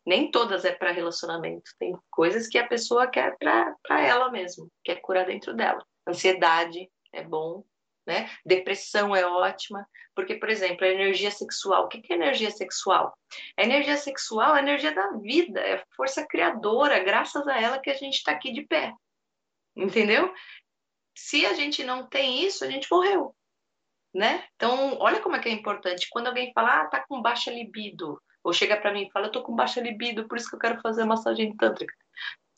[0.07, 1.71] nem todas é para relacionamento.
[1.79, 5.85] Tem coisas que a pessoa quer para ela mesma, quer curar dentro dela.
[6.07, 7.65] Ansiedade é bom,
[8.07, 8.31] né?
[8.45, 11.85] Depressão é ótima, porque, por exemplo, a energia sexual.
[11.85, 13.17] O que é energia sexual?
[13.57, 17.79] A energia sexual é a energia da vida, é a força criadora, graças a ela
[17.79, 18.93] que a gente está aqui de pé.
[19.77, 20.33] Entendeu?
[21.17, 23.35] Se a gente não tem isso, a gente morreu.
[24.15, 24.45] Né?
[24.57, 26.09] Então, olha como é que é importante.
[26.11, 29.33] Quando alguém fala, ah, tá com baixa libido, ou chega para mim e fala, eu
[29.33, 31.95] tô com baixa libido, por isso que eu quero fazer massagem tântrica.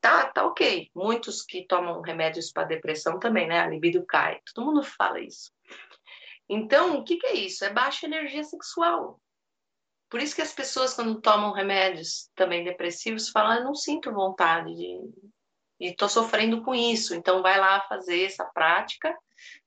[0.01, 0.91] Tá, tá ok.
[0.95, 3.61] Muitos que tomam remédios para depressão também, né?
[3.61, 4.39] A libido cai.
[4.53, 5.51] Todo mundo fala isso.
[6.47, 7.65] Então, o que, que é isso?
[7.65, 9.19] É baixa energia sexual.
[10.11, 14.75] Por isso que as pessoas, quando tomam remédios também depressivos, falam, ah, não sinto vontade
[14.75, 15.01] de.
[15.81, 17.15] E estou sofrendo com isso.
[17.15, 19.17] Então, vai lá fazer essa prática.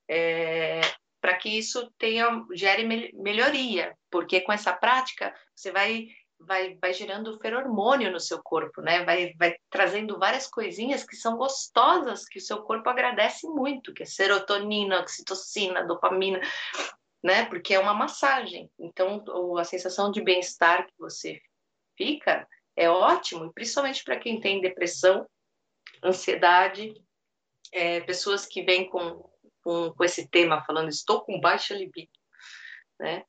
[0.07, 0.81] É,
[1.19, 6.07] para que isso tenha gere melhoria, porque com essa prática você vai
[6.39, 9.03] vai, vai gerando feromônio no seu corpo, né?
[9.03, 14.03] Vai, vai trazendo várias coisinhas que são gostosas, que o seu corpo agradece muito, que
[14.03, 16.39] é serotonina, oxitocina, dopamina,
[17.23, 17.45] né?
[17.45, 18.69] Porque é uma massagem.
[18.77, 19.23] Então,
[19.57, 21.41] a sensação de bem-estar que você
[21.97, 25.27] fica é ótimo, principalmente para quem tem depressão,
[26.03, 26.93] ansiedade,
[27.73, 29.27] é, pessoas que vêm com
[29.67, 32.09] com, com esse tema, falando estou com baixa libido,
[32.97, 33.25] né?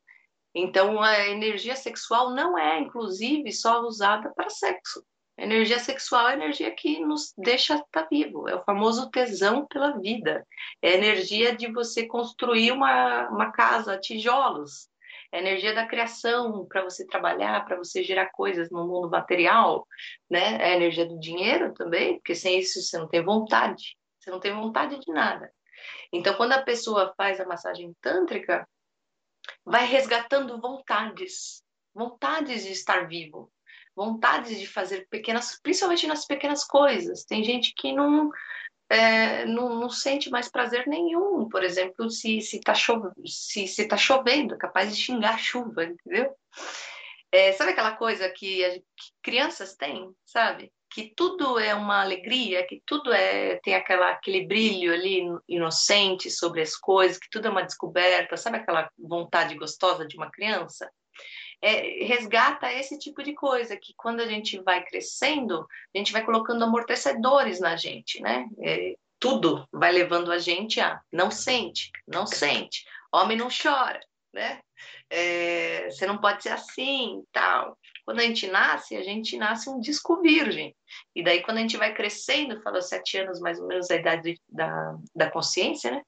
[0.53, 5.03] Então, a energia sexual não é, inclusive, só usada para sexo.
[5.37, 9.09] A energia sexual é a energia que nos deixa estar tá vivo, é o famoso
[9.09, 10.45] tesão pela vida,
[10.81, 14.89] é a energia de você construir uma, uma casa, tijolos,
[15.31, 19.87] é a energia da criação para você trabalhar, para você gerar coisas no mundo material,
[20.29, 20.57] né?
[20.57, 24.41] É a energia do dinheiro também, porque sem isso você não tem vontade, você não
[24.41, 25.49] tem vontade de nada.
[26.11, 28.67] Então, quando a pessoa faz a massagem tântrica,
[29.65, 33.51] vai resgatando vontades, vontades de estar vivo,
[33.95, 37.25] vontades de fazer pequenas, principalmente nas pequenas coisas.
[37.25, 38.31] Tem gente que não
[38.89, 44.55] é, não, não, sente mais prazer nenhum, por exemplo, se está se, se tá chovendo,
[44.55, 46.35] é capaz de xingar a chuva, entendeu?
[47.31, 48.63] É, sabe aquela coisa que,
[48.97, 50.71] que crianças têm, sabe?
[50.89, 56.61] Que tudo é uma alegria, que tudo é tem aquela, aquele brilho ali inocente sobre
[56.61, 60.89] as coisas, que tudo é uma descoberta, sabe aquela vontade gostosa de uma criança?
[61.61, 66.23] É, resgata esse tipo de coisa que quando a gente vai crescendo, a gente vai
[66.23, 68.47] colocando amortecedores na gente, né?
[68.63, 73.99] É, tudo vai levando a gente a não sente, não sente, homem não chora,
[74.33, 74.61] né?
[75.09, 77.77] É, você não pode ser assim, tal.
[78.09, 80.75] Quando a gente nasce, a gente nasce um disco virgem.
[81.15, 84.41] E daí, quando a gente vai crescendo, falou sete anos mais ou menos a idade
[84.49, 86.01] da, da consciência, né?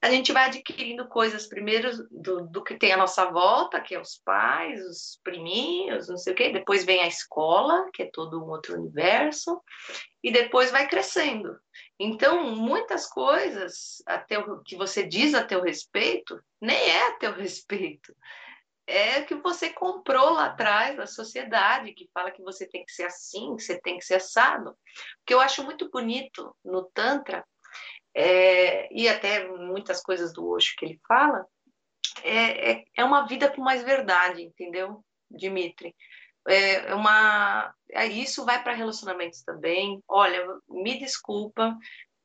[0.00, 4.00] A gente vai adquirindo coisas primeiro do, do que tem à nossa volta, que é
[4.00, 6.52] os pais, os priminhos, não sei o quê.
[6.52, 9.60] Depois vem a escola, que é todo um outro universo.
[10.22, 11.58] E depois vai crescendo.
[11.98, 17.32] Então, muitas coisas até o que você diz a teu respeito, nem é a teu
[17.32, 18.14] respeito
[18.92, 23.04] é que você comprou lá atrás da sociedade, que fala que você tem que ser
[23.04, 24.70] assim, que você tem que ser assado.
[24.70, 24.76] O
[25.26, 27.44] que eu acho muito bonito no Tantra,
[28.14, 31.46] é, e até muitas coisas do Osho que ele fala,
[32.22, 35.96] é, é, é uma vida com mais verdade, entendeu, Dimitri?
[36.46, 40.02] É, é uma, é, isso vai para relacionamentos também.
[40.06, 41.74] Olha, me desculpa,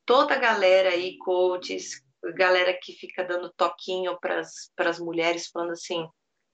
[0.06, 2.03] toda a galera aí, coaches,
[2.36, 4.41] galera que fica dando toquinho para
[4.89, 6.06] as mulheres, falando assim: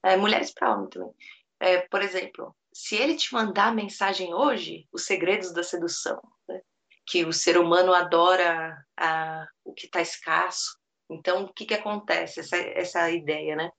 [0.04, 1.10] é, mulheres para homem também.
[1.58, 6.60] É, por exemplo, se ele te mandar mensagem hoje, os segredos da sedução, né?
[7.06, 10.78] que o ser humano adora a, o que está escasso.
[11.08, 12.40] Então, o que, que acontece?
[12.40, 13.70] Essa, essa ideia, né?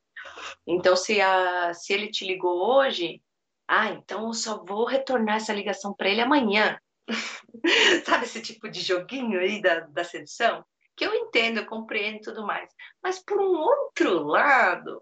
[0.66, 3.22] Então, se, a, se ele te ligou hoje,
[3.68, 6.80] ah, então eu só vou retornar essa ligação para ele amanhã.
[8.06, 10.64] Sabe esse tipo de joguinho aí da, da sedução?
[10.96, 12.70] Que eu entendo, eu compreendo e tudo mais.
[13.04, 15.02] Mas por um outro lado,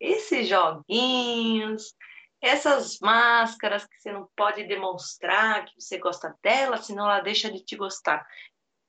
[0.00, 1.94] esses joguinhos,
[2.40, 7.62] essas máscaras que você não pode demonstrar que você gosta dela, senão ela deixa de
[7.62, 8.26] te gostar.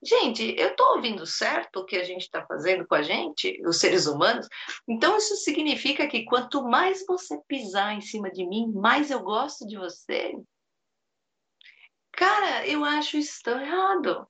[0.04, 3.78] Gente, eu estou ouvindo certo o que a gente está fazendo com a gente, os
[3.78, 4.48] seres humanos?
[4.88, 9.68] Então, isso significa que quanto mais você pisar em cima de mim, mais eu gosto
[9.68, 10.34] de você?
[12.14, 14.28] Cara, eu acho isso tão errado.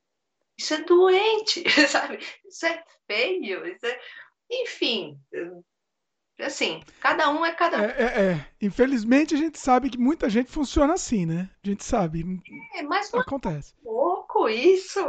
[0.57, 2.19] Isso é doente, sabe?
[2.45, 3.65] Isso é feio.
[3.65, 3.99] Isso é...
[4.51, 5.17] Enfim,
[6.43, 7.81] assim, cada um é cada um.
[7.81, 11.49] É, é, é, Infelizmente, a gente sabe que muita gente funciona assim, né?
[11.63, 12.41] A gente sabe.
[12.75, 13.73] É, mas acontece.
[13.79, 14.99] É pouco isso.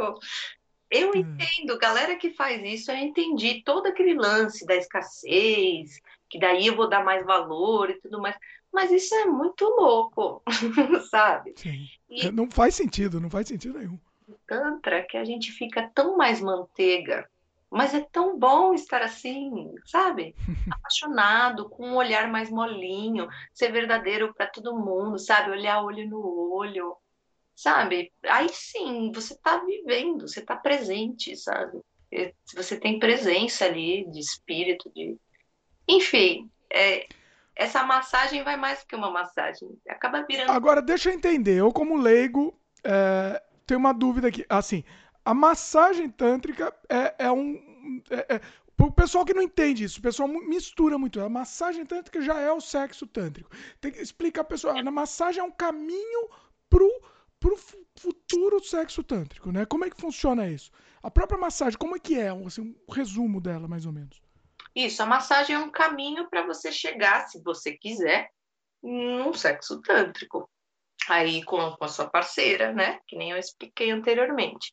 [0.89, 1.17] Eu é.
[1.17, 6.75] entendo, galera que faz isso, eu entendi todo aquele lance da escassez, que daí eu
[6.75, 8.35] vou dar mais valor e tudo mais.
[8.71, 10.41] Mas isso é muito louco,
[11.09, 11.53] sabe?
[11.55, 11.87] Sim.
[12.09, 12.27] E...
[12.27, 13.99] É, não faz sentido, não faz sentido nenhum.
[14.47, 17.27] Tantra que a gente fica tão mais manteiga
[17.73, 20.35] mas é tão bom estar assim, sabe?
[20.71, 25.49] Apaixonado, com um olhar mais molinho, ser verdadeiro para todo mundo, sabe?
[25.49, 26.95] Olhar olho no olho,
[27.55, 28.13] sabe?
[28.29, 31.81] Aí sim, você está vivendo, você está presente, sabe?
[32.53, 35.17] Você tem presença ali de espírito, de.
[35.87, 37.07] Enfim, é,
[37.55, 39.67] essa massagem vai mais que uma massagem.
[39.89, 40.51] Acaba virando.
[40.51, 41.55] Agora, deixa eu entender.
[41.55, 44.45] Eu, como leigo, é, tenho uma dúvida aqui.
[44.47, 44.83] Assim,
[45.25, 48.01] a massagem tântrica é, é um.
[48.09, 48.41] É, é,
[48.79, 51.21] o pessoal que não entende isso, o pessoal mistura muito.
[51.21, 53.49] A massagem tântrica já é o sexo tântrico.
[53.79, 54.77] Tem que explicar a pessoa.
[54.77, 56.29] A massagem é um caminho
[56.69, 56.89] pro,
[57.39, 57.57] pro
[57.95, 59.65] futuro sexo tântrico, né?
[59.65, 60.71] Como é que funciona isso?
[61.01, 62.29] A própria massagem, como é que é?
[62.29, 64.21] Assim, um resumo dela, mais ou menos.
[64.75, 68.31] Isso, a massagem é um caminho para você chegar, se você quiser,
[68.81, 70.49] num sexo tântrico.
[71.09, 72.99] Aí com, com a sua parceira, né?
[73.07, 74.71] Que nem eu expliquei anteriormente.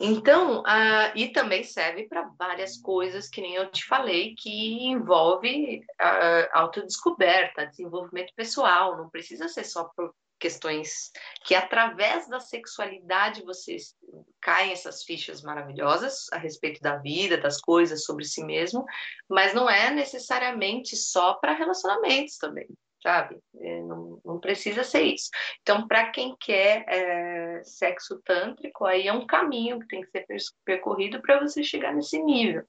[0.00, 5.78] Então, uh, e também serve para várias coisas que nem eu te falei, que envolve
[5.78, 11.12] uh, autodescoberta, desenvolvimento pessoal, não precisa ser só por questões
[11.44, 13.94] que através da sexualidade vocês
[14.40, 18.84] caem essas fichas maravilhosas a respeito da vida, das coisas sobre si mesmo,
[19.28, 22.66] mas não é necessariamente só para relacionamentos também
[23.04, 23.38] sabe?
[23.60, 25.28] É, não, não, precisa ser isso.
[25.60, 30.26] Então, para quem quer é, sexo tântrico, aí é um caminho que tem que ser
[30.64, 32.64] percorrido para você chegar nesse nível,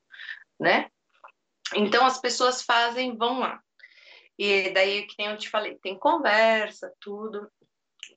[0.59, 0.89] né?
[1.73, 3.61] Então, as pessoas fazem, vão lá.
[4.37, 7.49] E daí, que nem eu te falei, tem conversa, tudo.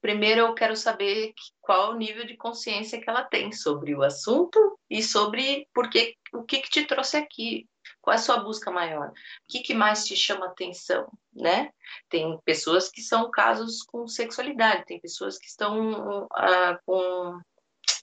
[0.00, 4.76] Primeiro, eu quero saber qual o nível de consciência que ela tem sobre o assunto
[4.90, 7.68] e sobre por que, o que, que te trouxe aqui,
[8.08, 9.10] qual é a sua busca maior?
[9.10, 9.12] O
[9.46, 11.70] que, que mais te chama atenção, né?
[12.08, 17.38] Tem pessoas que são casos com sexualidade, tem pessoas que estão uh, com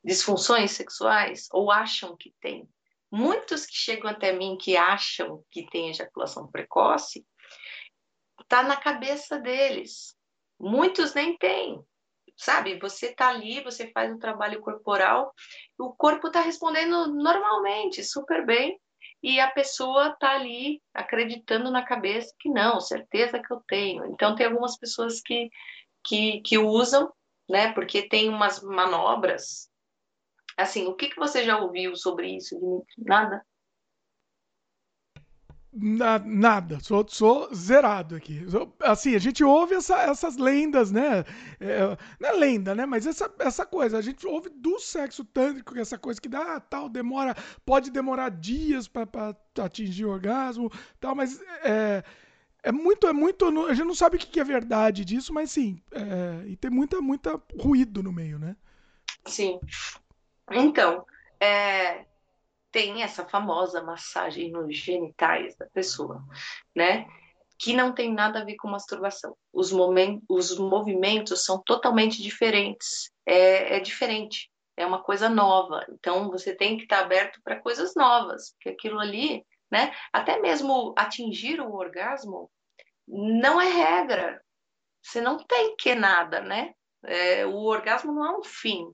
[0.04, 2.70] disfunções sexuais ou acham que tem.
[3.12, 7.26] Muitos que chegam até mim que acham que tem ejaculação precoce,
[8.48, 10.16] tá na cabeça deles.
[10.60, 11.84] Muitos nem têm,
[12.38, 12.78] sabe?
[12.80, 15.34] Você tá ali, você faz um trabalho corporal,
[15.80, 18.80] o corpo tá respondendo normalmente, super bem,
[19.22, 24.06] e a pessoa está ali acreditando na cabeça que não, certeza que eu tenho.
[24.08, 25.50] Então tem algumas pessoas que,
[26.04, 27.12] que, que usam,
[27.50, 27.74] né?
[27.74, 29.70] Porque tem umas manobras.
[30.58, 32.86] Assim, o que, que você já ouviu sobre isso?
[32.98, 33.46] Nada?
[35.78, 38.50] Na, nada, sou, sou zerado aqui.
[38.50, 41.26] Sou, assim, a gente ouve essa, essas lendas, né?
[41.60, 42.86] É, não é lenda, né?
[42.86, 46.62] Mas essa, essa coisa, a gente ouve do sexo tântrico, é essa coisa que dá
[46.62, 47.36] tal, demora,
[47.66, 52.02] pode demorar dias para atingir o orgasmo, tal, mas é,
[52.64, 53.46] é muito, é muito.
[53.68, 57.02] A gente não sabe o que é verdade disso, mas sim, é, e tem muita,
[57.02, 58.56] muita ruído no meio, né?
[59.28, 59.60] Sim.
[60.52, 61.06] Então,
[61.38, 62.06] é,
[62.76, 66.22] tem essa famosa massagem nos genitais da pessoa,
[66.76, 67.08] né?
[67.58, 69.34] Que não tem nada a ver com masturbação.
[69.54, 69.72] Os,
[70.28, 73.14] os movimentos são totalmente diferentes.
[73.26, 74.52] É, é diferente.
[74.76, 75.86] É uma coisa nova.
[75.90, 79.96] Então você tem que estar aberto para coisas novas, porque aquilo ali, né?
[80.12, 82.52] Até mesmo atingir o orgasmo
[83.08, 84.44] não é regra.
[85.02, 86.74] Você não tem que nada, né?
[87.06, 88.92] É, o orgasmo não é um fim,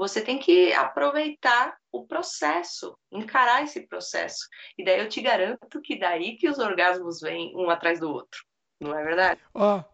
[0.00, 4.48] você tem que aproveitar o processo, encarar esse processo.
[4.78, 8.42] E daí eu te garanto que daí que os orgasmos vêm um atrás do outro.
[8.80, 9.38] Não é verdade?
[9.52, 9.84] Ó,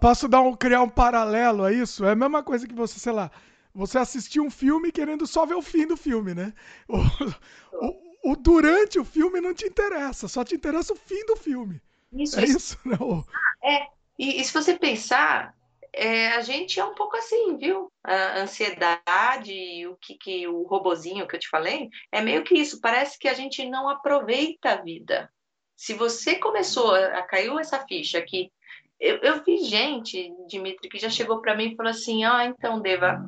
[0.00, 2.04] Posso dar um, criar um paralelo a isso?
[2.04, 3.30] É a mesma coisa que você, sei lá,
[3.72, 6.52] você assistir um filme querendo só ver o fim do filme, né?
[7.80, 11.36] O, o, o durante o filme não te interessa, só te interessa o fim do
[11.36, 11.80] filme.
[12.12, 13.24] Isso, é isso, isso não?
[13.62, 13.86] É,
[14.18, 15.54] e, e se você pensar,
[15.92, 17.92] é, a gente é um pouco assim, viu?
[18.02, 22.80] A ansiedade, o que, que o robozinho que eu te falei, é meio que isso.
[22.80, 25.30] Parece que a gente não aproveita a vida.
[25.76, 28.52] Se você começou a, caiu essa ficha aqui,
[28.98, 32.80] eu, eu vi gente, Dimitri, que já chegou para mim e falou assim: Ah, então,
[32.80, 33.24] Deva,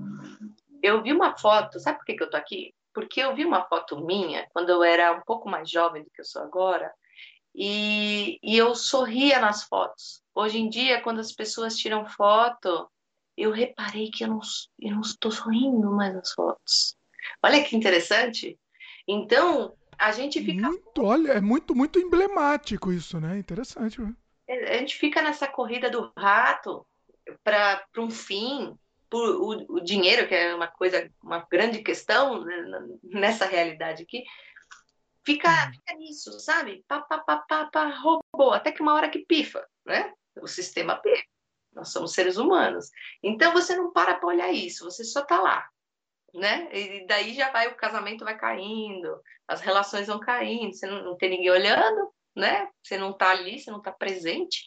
[0.82, 2.74] eu vi uma foto, sabe por que, que eu tô aqui?
[2.92, 6.20] Porque eu vi uma foto minha quando eu era um pouco mais jovem do que
[6.20, 6.92] eu sou agora,
[7.54, 10.22] e, e eu sorria nas fotos.
[10.34, 12.88] Hoje em dia, quando as pessoas tiram foto,
[13.36, 14.40] eu reparei que eu não,
[14.80, 16.96] eu não estou sorrindo mais nas fotos.
[17.42, 18.58] Olha que interessante.
[19.06, 20.68] Então, a gente fica.
[20.68, 23.38] Muito, olha, é muito, muito emblemático isso, né?
[23.38, 24.00] Interessante.
[24.00, 24.14] Né?
[24.48, 26.86] A gente fica nessa corrida do rato
[27.44, 28.74] para um fim,
[29.10, 32.64] por o, o, dinheiro, que é uma coisa, uma grande questão né,
[33.02, 34.22] nessa realidade aqui,
[35.30, 35.72] fica, uhum.
[35.72, 36.84] fica nisso, sabe?
[36.88, 40.12] Pá, pá, pá, pá, pá, roubou, até que uma hora que pifa, né?
[40.40, 41.24] O sistema pifa.
[41.72, 42.90] Nós somos seres humanos.
[43.22, 45.68] Então você não para para olhar isso, você só tá lá,
[46.34, 46.68] né?
[46.72, 51.16] E daí já vai o casamento vai caindo, as relações vão caindo, você não, não
[51.16, 52.68] tem ninguém olhando, né?
[52.82, 54.66] Você não tá ali, você não tá presente.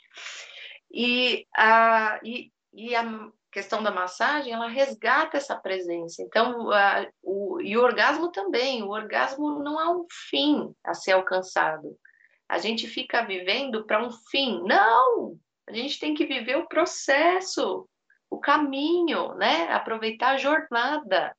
[0.92, 3.04] E a, e, e a
[3.54, 6.24] questão da massagem, ela resgata essa presença.
[6.24, 8.82] Então, a, o, e o orgasmo também.
[8.82, 11.96] O orgasmo não é um fim a ser alcançado.
[12.50, 14.62] A gente fica vivendo para um fim.
[14.64, 15.38] Não!
[15.70, 17.88] A gente tem que viver o processo,
[18.30, 19.72] o caminho, né?
[19.72, 21.34] Aproveitar a jornada.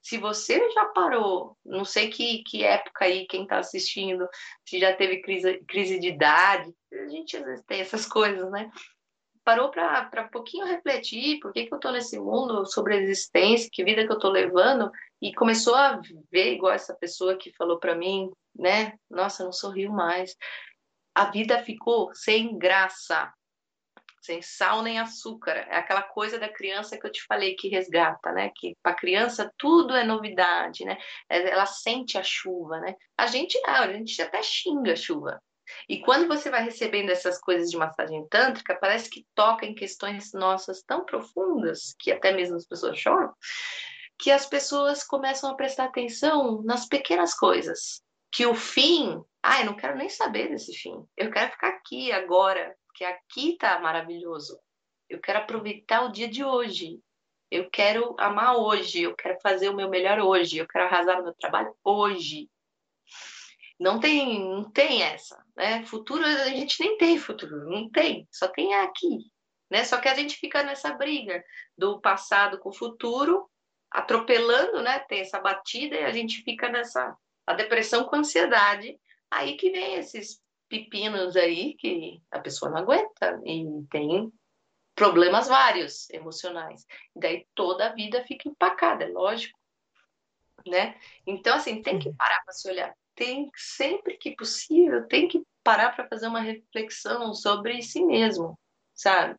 [0.00, 4.28] Se você já parou, não sei que, que época aí, quem está assistindo,
[4.64, 8.70] se já teve crise, crise de idade, a gente às vezes tem essas coisas, né?
[9.46, 13.70] Parou para um pouquinho refletir por que, que eu estou nesse mundo, sobre a existência,
[13.72, 14.90] que vida que eu estou levando,
[15.22, 16.00] e começou a
[16.32, 18.94] ver igual essa pessoa que falou para mim, né?
[19.08, 20.34] Nossa, não sorriu mais.
[21.14, 23.32] A vida ficou sem graça,
[24.20, 25.52] sem sal nem açúcar.
[25.52, 28.50] É aquela coisa da criança que eu te falei que resgata, né?
[28.52, 30.98] Que para criança tudo é novidade, né?
[31.28, 32.96] Ela sente a chuva, né?
[33.16, 35.40] A gente não, a gente até xinga a chuva.
[35.88, 40.32] E quando você vai recebendo essas coisas de massagem tântrica, parece que toca em questões
[40.32, 43.32] nossas tão profundas, que até mesmo as pessoas choram,
[44.18, 48.02] que as pessoas começam a prestar atenção nas pequenas coisas.
[48.32, 51.04] Que o fim, ah, eu não quero nem saber desse fim.
[51.16, 54.58] Eu quero ficar aqui agora, porque aqui tá maravilhoso.
[55.08, 57.00] Eu quero aproveitar o dia de hoje.
[57.50, 61.24] Eu quero amar hoje, eu quero fazer o meu melhor hoje, eu quero arrasar no
[61.24, 62.50] meu trabalho hoje.
[63.78, 65.84] Não tem, não tem essa, né?
[65.84, 69.30] Futuro a gente nem tem futuro, não tem, só tem aqui,
[69.70, 69.84] né?
[69.84, 71.44] Só que a gente fica nessa briga
[71.76, 73.48] do passado com o futuro,
[73.90, 75.00] atropelando, né?
[75.00, 77.14] Tem essa batida e a gente fica nessa
[77.46, 78.98] a depressão com a ansiedade.
[79.30, 84.32] Aí que vem esses pepinos aí que a pessoa não aguenta e tem
[84.94, 86.86] problemas vários emocionais.
[87.14, 89.58] E daí toda a vida fica empacada, é lógico,
[90.66, 90.98] né?
[91.26, 95.96] Então assim, tem que parar para se olhar tem sempre que possível, tem que parar
[95.96, 98.56] para fazer uma reflexão sobre si mesmo,
[98.94, 99.36] sabe?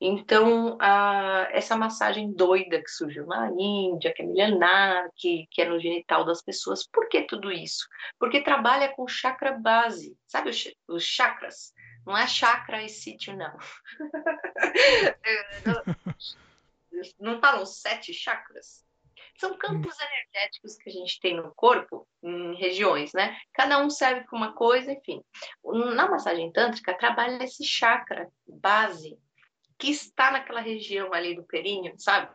[0.00, 5.68] Então, a, essa massagem doida que surgiu na Índia, que é milenar, que, que é
[5.68, 7.86] no genital das pessoas, por que tudo isso?
[8.18, 11.72] Porque trabalha com chakra base, sabe os, os chakras?
[12.04, 13.56] Não é chakra e sítio, não.
[17.18, 18.83] não falam sete chakras?
[19.44, 23.38] São campos energéticos que a gente tem no corpo, em regiões, né?
[23.52, 25.22] Cada um serve para uma coisa, enfim.
[25.94, 29.18] Na massagem tântrica, trabalha esse chakra base,
[29.78, 32.34] que está naquela região ali do períneo, sabe?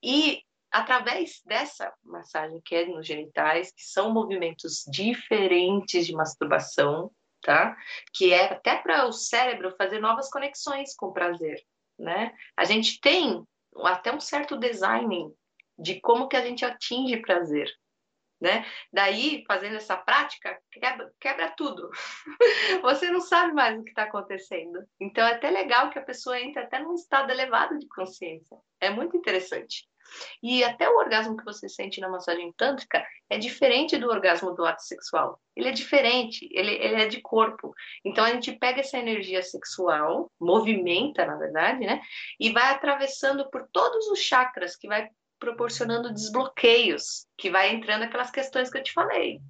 [0.00, 7.10] E através dessa massagem que é nos genitais, que são movimentos diferentes de masturbação,
[7.42, 7.76] tá?
[8.14, 11.60] Que é até para o cérebro fazer novas conexões com o prazer,
[11.98, 12.32] né?
[12.56, 13.44] A gente tem
[13.84, 15.34] até um certo design
[15.80, 17.70] de como que a gente atinge prazer,
[18.40, 18.64] né?
[18.92, 21.90] Daí, fazendo essa prática, quebra, quebra tudo.
[22.82, 24.82] Você não sabe mais o que está acontecendo.
[24.98, 28.56] Então, é até legal que a pessoa entre até num estado elevado de consciência.
[28.80, 29.88] É muito interessante.
[30.42, 34.64] E até o orgasmo que você sente na massagem tântrica é diferente do orgasmo do
[34.64, 35.40] ato sexual.
[35.54, 37.72] Ele é diferente, ele, ele é de corpo.
[38.04, 42.00] Então a gente pega essa energia sexual, movimenta, na verdade, né?
[42.38, 45.08] E vai atravessando por todos os chakras, que vai
[45.40, 49.40] proporcionando desbloqueios, que vai entrando aquelas questões que eu te falei.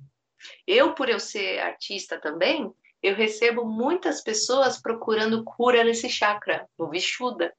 [0.66, 2.72] Eu, por eu ser artista também,
[3.02, 7.52] eu recebo muitas pessoas procurando cura nesse chakra, o Vishuddha,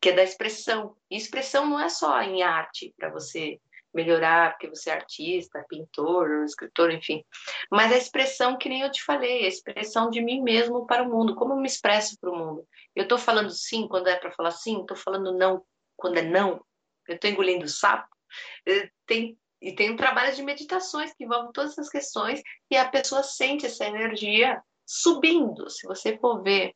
[0.00, 0.94] que é da expressão.
[1.10, 3.58] E expressão não é só em arte, para você
[3.94, 7.24] melhorar, porque você é artista, pintor, escritor, enfim.
[7.70, 11.10] Mas a expressão, que nem eu te falei, a expressão de mim mesmo para o
[11.10, 12.68] mundo, como eu me expresso para o mundo.
[12.94, 15.64] Eu estou falando sim quando é para falar sim, estou falando não
[15.96, 16.62] quando é não,
[17.08, 18.08] eu estou engolindo sapo.
[19.06, 23.22] Tem, e tem um trabalho de meditações que envolvem todas essas questões e a pessoa
[23.22, 25.70] sente essa energia subindo.
[25.70, 26.74] Se você for ver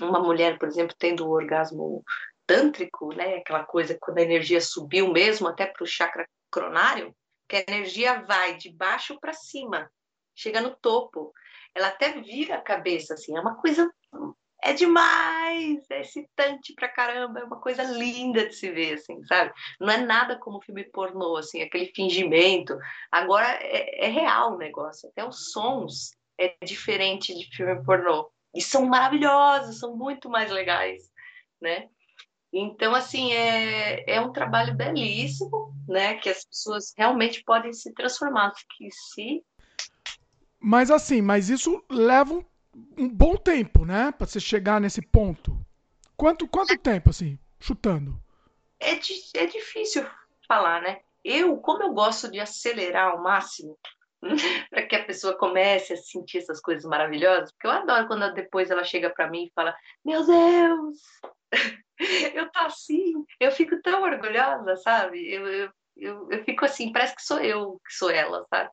[0.00, 2.02] uma mulher, por exemplo, tendo o orgasmo
[2.46, 7.14] tântrico, né, aquela coisa quando a energia subiu mesmo até para o chakra cronário,
[7.48, 9.90] que a energia vai de baixo para cima,
[10.34, 11.32] chega no topo.
[11.74, 13.88] Ela até vira a cabeça, assim, é uma coisa.
[14.62, 19.52] É demais, é excitante pra caramba, é uma coisa linda de se ver, assim, sabe?
[19.80, 22.76] Não é nada como filme pornô, assim, aquele fingimento.
[23.10, 28.30] Agora é, é real o negócio, até os sons é diferente de filme pornô.
[28.54, 31.02] E são maravilhosos, são muito mais legais,
[31.60, 31.88] né?
[32.52, 36.14] Então, assim, é, é um trabalho belíssimo, né?
[36.14, 38.52] Que as pessoas realmente podem se transformar.
[38.76, 39.44] Que se...
[40.58, 42.44] Mas assim, mas isso leva um,
[42.96, 44.12] um bom tempo, né?
[44.12, 45.58] Para você chegar nesse ponto.
[46.16, 48.20] Quanto, quanto tempo, assim, chutando?
[48.78, 50.06] É, é difícil
[50.46, 51.00] falar, né?
[51.24, 53.78] Eu, como eu gosto de acelerar ao máximo,
[54.70, 58.70] para que a pessoa comece a sentir essas coisas maravilhosas, porque eu adoro quando depois
[58.70, 60.98] ela chega para mim e fala: Meu Deus,
[62.34, 65.32] eu tô assim, eu fico tão orgulhosa, sabe?
[65.32, 68.70] Eu, eu, eu, eu, fico assim, parece que sou eu que sou ela, sabe?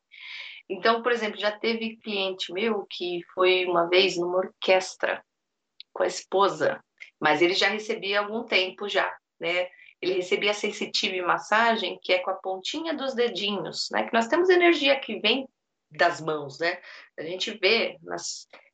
[0.68, 5.24] Então, por exemplo, já teve cliente meu que foi uma vez numa orquestra
[5.92, 6.82] com a esposa,
[7.18, 9.10] mas ele já recebia algum tempo já,
[9.40, 9.68] né?
[10.00, 14.04] Ele recebia sensitive massagem, que é com a pontinha dos dedinhos, né?
[14.04, 15.48] Que nós temos energia que vem
[15.90, 16.78] das mãos, né?
[17.18, 17.98] A gente vê,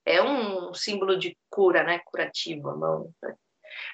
[0.05, 2.01] é um símbolo de cura, né?
[2.05, 3.11] Curativo, a mão.
[3.23, 3.35] Né?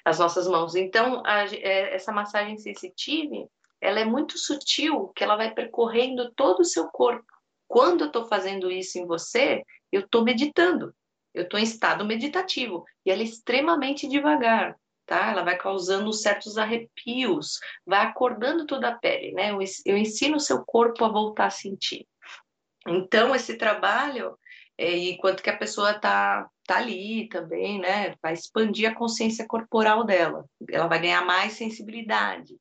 [0.03, 0.75] as nossas mãos.
[0.75, 3.47] Então, a, é, essa massagem sensitive,
[3.79, 7.25] ela é muito sutil, que ela vai percorrendo todo o seu corpo.
[7.71, 9.63] Quando eu estou fazendo isso em você,
[9.93, 10.93] eu estou meditando,
[11.33, 15.31] eu estou em estado meditativo, e ela é extremamente devagar, tá?
[15.31, 19.51] Ela vai causando certos arrepios, vai acordando toda a pele, né?
[19.85, 22.05] Eu ensino o seu corpo a voltar a sentir.
[22.85, 24.37] Então, esse trabalho,
[24.77, 28.15] é, enquanto que a pessoa está tá ali também, né?
[28.21, 30.43] Vai expandir a consciência corporal dela.
[30.69, 32.53] Ela vai ganhar mais sensibilidade,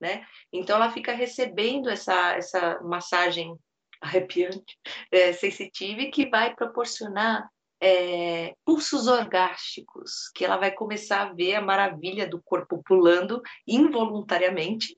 [0.00, 0.26] né?
[0.52, 3.56] Então ela fica recebendo essa essa massagem
[4.00, 4.78] arrepiante,
[5.10, 7.48] é, sensitiva, que vai proporcionar
[7.80, 14.96] é, pulsos orgásticos, que ela vai começar a ver a maravilha do corpo pulando involuntariamente,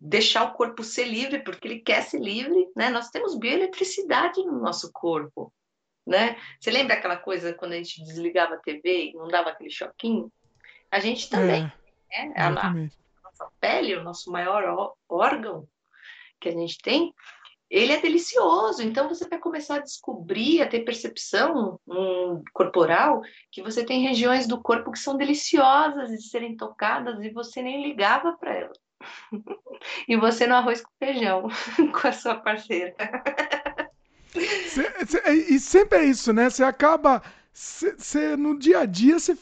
[0.00, 2.90] deixar o corpo ser livre, porque ele quer ser livre, né?
[2.90, 5.52] Nós temos bioeletricidade no nosso corpo,
[6.06, 6.36] né?
[6.60, 10.30] Você lembra aquela coisa quando a gente desligava a TV e não dava aquele choquinho?
[10.90, 11.70] A gente também,
[12.10, 12.34] é, né?
[12.36, 15.68] A, a nossa pele, o nosso maior órgão
[16.40, 17.12] que a gente tem,
[17.70, 18.82] ele é delicioso.
[18.82, 24.46] Então você vai começar a descobrir, a ter percepção um, corporal que você tem regiões
[24.46, 28.78] do corpo que são deliciosas de serem tocadas e você nem ligava para elas.
[30.08, 31.48] e você no arroz com feijão
[31.92, 32.94] com a sua parceira.
[34.68, 36.50] Cê, cê, e sempre é isso, né?
[36.50, 37.22] Você acaba.
[37.52, 39.34] Cê, no dia a dia você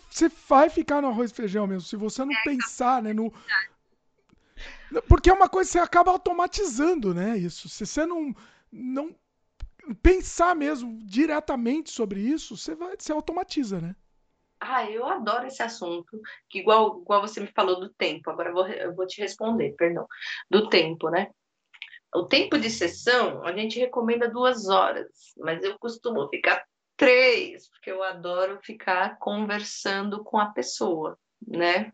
[0.49, 1.83] vai ficar no arroz e feijão mesmo.
[1.83, 3.13] Se você não é, pensar, né?
[3.13, 3.33] No...
[5.03, 7.37] Porque é uma coisa que você acaba automatizando, né?
[7.37, 7.69] Isso.
[7.69, 8.35] Se você não,
[8.71, 9.15] não
[10.03, 13.97] pensar mesmo diretamente sobre isso, você vai, você automatiza, né?
[14.61, 16.19] Ah, eu adoro esse assunto,
[16.49, 19.75] que igual, igual você me falou do tempo, agora eu vou, eu vou te responder,
[19.77, 20.07] perdão,
[20.51, 21.31] do tempo, né?
[22.15, 26.65] O tempo de sessão, a gente recomenda duas horas, mas eu costumo ficar
[26.97, 31.93] três, porque eu adoro ficar conversando com a pessoa, né?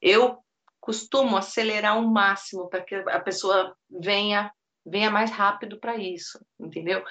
[0.00, 0.44] Eu
[0.82, 4.52] costumo acelerar o máximo para que a pessoa venha
[4.84, 7.04] venha mais rápido para isso, entendeu?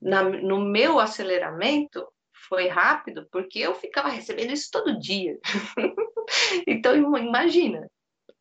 [0.00, 2.04] Na, no meu aceleramento,
[2.48, 5.38] foi rápido porque eu ficava recebendo isso todo dia.
[6.66, 7.88] então, imagina.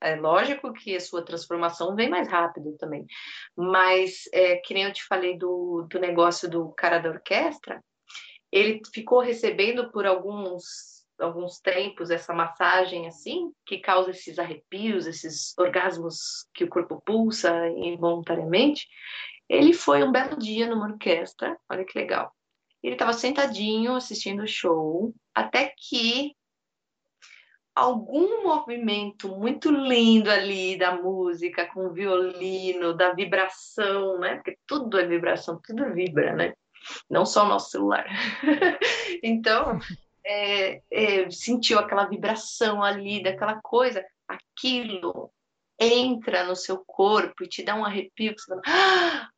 [0.04, 3.06] É lógico que a sua transformação vem mais rápido também.
[3.56, 7.80] Mas, é, que nem eu te falei do, do negócio do cara da orquestra,
[8.52, 15.58] ele ficou recebendo por alguns alguns tempos essa massagem assim, que causa esses arrepios, esses
[15.58, 18.88] orgasmos que o corpo pulsa involuntariamente.
[19.48, 22.34] Ele foi um belo dia numa orquestra, olha que legal.
[22.82, 26.36] Ele estava sentadinho assistindo o show, até que
[27.76, 34.36] algum movimento muito lindo ali da música, com o violino, da vibração, né?
[34.36, 36.54] Porque tudo é vibração, tudo vibra, né?
[37.10, 38.06] não só o nosso celular.
[39.24, 39.80] então,
[40.26, 45.32] é, é, sentiu aquela vibração ali, daquela coisa, aquilo
[45.80, 49.30] entra no seu corpo e te dá um arrepio que você fala, ah!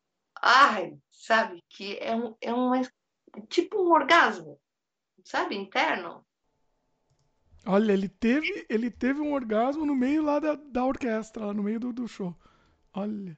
[0.41, 2.81] ai, sabe, que é um, é um é
[3.49, 4.59] tipo um orgasmo,
[5.23, 6.25] sabe, interno.
[7.65, 11.63] Olha, ele teve, ele teve um orgasmo no meio lá da, da orquestra, lá no
[11.63, 12.35] meio do, do show.
[12.93, 13.37] Olha.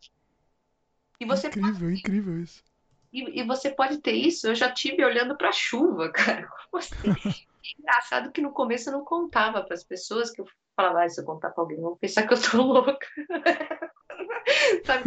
[1.21, 1.93] Incrível, pode...
[1.93, 2.63] incrível isso.
[3.15, 4.47] E, e, você pode ter isso.
[4.47, 6.47] Eu já tive olhando para a chuva, cara.
[6.69, 6.95] Como assim?
[7.33, 10.45] é engraçado que no começo eu não contava para as pessoas que eu
[10.75, 13.07] falava, ah, se eu contar para alguém, vão pensar que eu tô louca.
[14.83, 15.03] Sabe?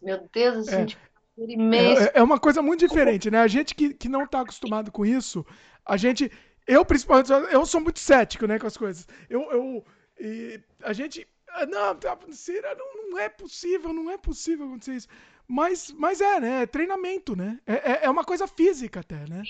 [0.00, 0.86] Meu Deus, assim, é.
[0.86, 3.38] tipo, é, é, uma coisa muito diferente, né?
[3.38, 5.44] A gente que, que não está acostumado com isso,
[5.84, 6.30] a gente.
[6.66, 9.06] Eu, principalmente, eu sou muito cético, né, com as coisas.
[9.28, 9.42] Eu.
[9.50, 9.84] eu
[10.18, 11.26] e, a gente.
[11.48, 12.16] Ah, não, tá,
[12.78, 15.08] não, não é possível, não é possível acontecer isso.
[15.50, 16.62] Mas, mas é, né?
[16.62, 17.58] É treinamento, né?
[17.66, 19.42] É, é, é uma coisa física até, né?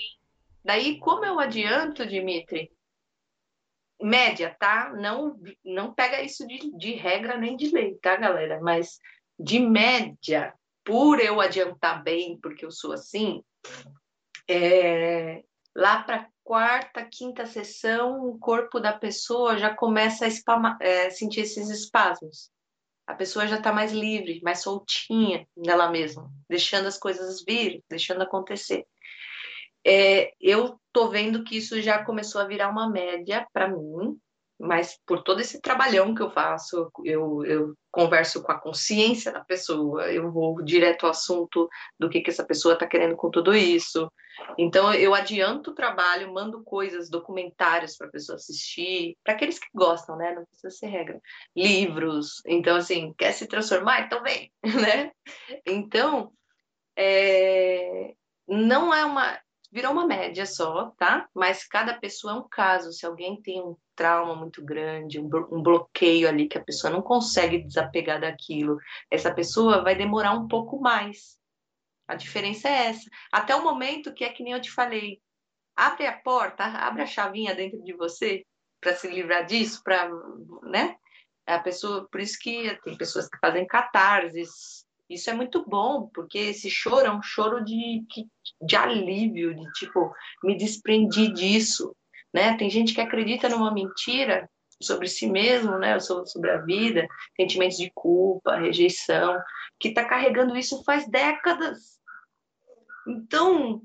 [0.65, 2.71] Daí, como eu adianto, Dimitri,
[4.01, 4.91] média, tá?
[4.95, 8.59] Não, não pega isso de, de regra nem de lei, tá, galera?
[8.61, 8.97] Mas
[9.39, 13.43] de média, por eu adiantar bem, porque eu sou assim,
[14.47, 15.43] é,
[15.75, 21.41] lá para quarta, quinta sessão, o corpo da pessoa já começa a espama, é, sentir
[21.41, 22.49] esses espasmos.
[23.11, 28.21] A pessoa já está mais livre, mais soltinha nela mesma, deixando as coisas vir, deixando
[28.21, 28.85] acontecer.
[29.85, 34.17] É, eu tô vendo que isso já começou a virar uma média para mim,
[34.61, 39.43] mas por todo esse trabalhão que eu faço, eu, eu converso com a consciência da
[39.43, 41.67] pessoa, eu vou direto ao assunto
[41.99, 44.11] do que, que essa pessoa está querendo com tudo isso.
[44.57, 49.67] Então, eu adianto o trabalho, mando coisas, documentários para a pessoa assistir, para aqueles que
[49.73, 50.33] gostam, né?
[50.33, 51.19] Não precisa ser regra.
[51.55, 52.41] Livros.
[52.45, 54.01] Então, assim, quer se transformar?
[54.01, 55.11] Então vem, né?
[55.65, 56.31] Então,
[56.95, 58.13] é...
[58.47, 59.39] não é uma
[59.71, 61.27] virou uma média só, tá?
[61.33, 62.91] Mas cada pessoa é um caso.
[62.91, 67.59] Se alguém tem um trauma muito grande, um, bloqueio ali que a pessoa não consegue
[67.59, 68.79] desapegar daquilo,
[69.11, 71.37] essa pessoa vai demorar um pouco mais.
[72.07, 73.07] A diferença é essa.
[73.31, 75.21] Até o momento que é que nem eu te falei,
[75.75, 78.43] abre a porta, abre a chavinha dentro de você
[78.81, 80.09] para se livrar disso, para,
[80.63, 80.95] né?
[81.45, 86.39] A pessoa, por isso que tem pessoas que fazem catarses, isso é muito bom, porque
[86.39, 88.03] esse choro é um choro de,
[88.61, 90.11] de alívio, de tipo,
[90.43, 91.95] me desprendi disso,
[92.33, 92.55] né?
[92.57, 94.49] Tem gente que acredita numa mentira
[94.81, 95.99] sobre si mesmo, né?
[95.99, 99.39] Sobre a vida, sentimentos de culpa, rejeição,
[99.79, 101.99] que está carregando isso faz décadas.
[103.07, 103.81] Então,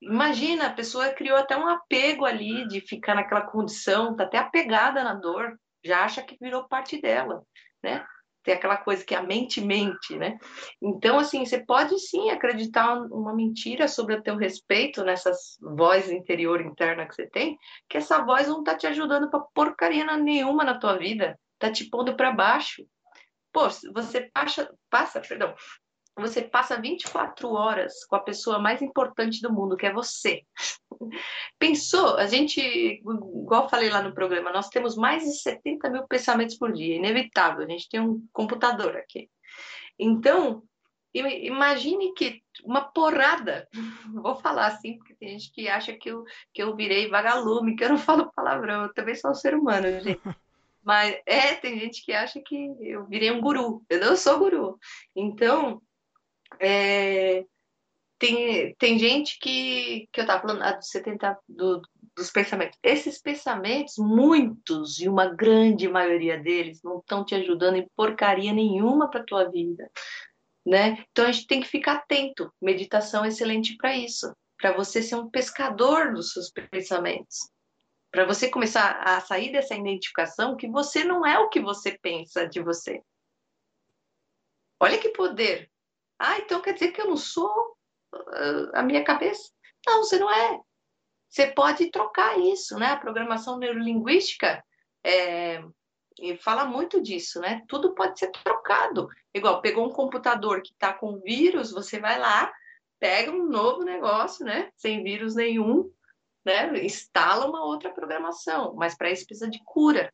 [0.00, 5.02] imagina, a pessoa criou até um apego ali de ficar naquela condição, tá até apegada
[5.02, 7.42] na dor, já acha que virou parte dela,
[7.82, 8.04] né?
[8.44, 10.38] Tem aquela coisa que a mente mente, né?
[10.80, 16.60] Então, assim, você pode sim acreditar uma mentira sobre o teu respeito nessas voz interior
[16.60, 20.78] interna que você tem, que essa voz não tá te ajudando para porcaria nenhuma na
[20.78, 22.86] tua vida, tá te pondo para baixo.
[23.50, 25.54] Pô, você passa, passa, perdão,
[26.16, 30.42] você passa 24 horas com a pessoa mais importante do mundo, que é você.
[31.58, 32.16] Pensou?
[32.16, 36.56] A gente, igual eu falei lá no programa, nós temos mais de 70 mil pensamentos
[36.56, 37.64] por dia, inevitável.
[37.64, 39.28] A gente tem um computador aqui.
[39.98, 40.62] Então,
[41.12, 43.68] imagine que uma porrada,
[44.14, 47.84] vou falar assim, porque tem gente que acha que eu, que eu virei vagalume, que
[47.84, 50.20] eu não falo palavrão, eu também sou um ser humano, gente.
[50.84, 54.78] Mas é, tem gente que acha que eu virei um guru, eu não sou guru.
[55.16, 55.80] Então,
[56.60, 57.44] é,
[58.18, 61.82] tem, tem gente que, que eu estava falando, ah, dos 70 do,
[62.16, 62.78] dos pensamentos.
[62.82, 69.10] Esses pensamentos, muitos e uma grande maioria deles, não estão te ajudando em porcaria nenhuma
[69.10, 69.90] para tua vida.
[70.66, 71.04] Né?
[71.10, 72.50] Então a gente tem que ficar atento.
[72.62, 77.50] Meditação é excelente para isso, para você ser um pescador dos seus pensamentos.
[78.10, 82.46] Para você começar a sair dessa identificação que você não é o que você pensa
[82.46, 83.02] de você.
[84.80, 85.68] Olha que poder
[86.18, 87.50] ah, então quer dizer que eu não sou
[88.14, 89.50] uh, a minha cabeça?
[89.86, 90.60] Não, você não é.
[91.28, 92.86] Você pode trocar isso, né?
[92.86, 94.64] A programação neurolinguística
[95.04, 95.62] é,
[96.40, 97.62] fala muito disso, né?
[97.68, 99.08] Tudo pode ser trocado.
[99.34, 102.52] Igual, pegou um computador que está com vírus, você vai lá,
[103.00, 104.70] pega um novo negócio, né?
[104.76, 105.90] Sem vírus nenhum,
[106.44, 106.84] né?
[106.84, 110.12] Instala uma outra programação, mas para isso precisa de cura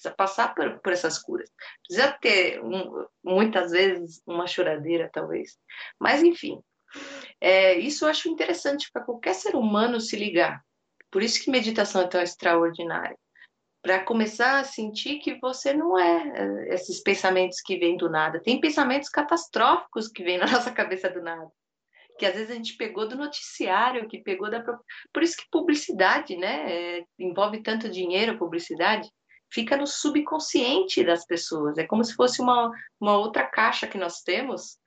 [0.00, 1.50] precisa passar por, por essas curas.
[1.86, 5.58] Precisa ter, um, muitas vezes, uma choradeira, talvez.
[5.98, 6.58] Mas, enfim,
[7.40, 10.62] é, isso eu acho interessante para qualquer ser humano se ligar.
[11.10, 13.16] Por isso que meditação é tão extraordinária.
[13.82, 18.40] Para começar a sentir que você não é, é esses pensamentos que vêm do nada.
[18.42, 21.50] Tem pensamentos catastróficos que vêm na nossa cabeça do nada.
[22.18, 24.62] que às vezes a gente pegou do noticiário, que pegou da.
[25.12, 26.98] Por isso que publicidade, né?
[26.98, 29.10] É, envolve tanto dinheiro, publicidade,
[29.50, 31.76] fica no subconsciente das pessoas.
[31.78, 32.70] É como se fosse uma,
[33.00, 34.78] uma outra caixa que nós temos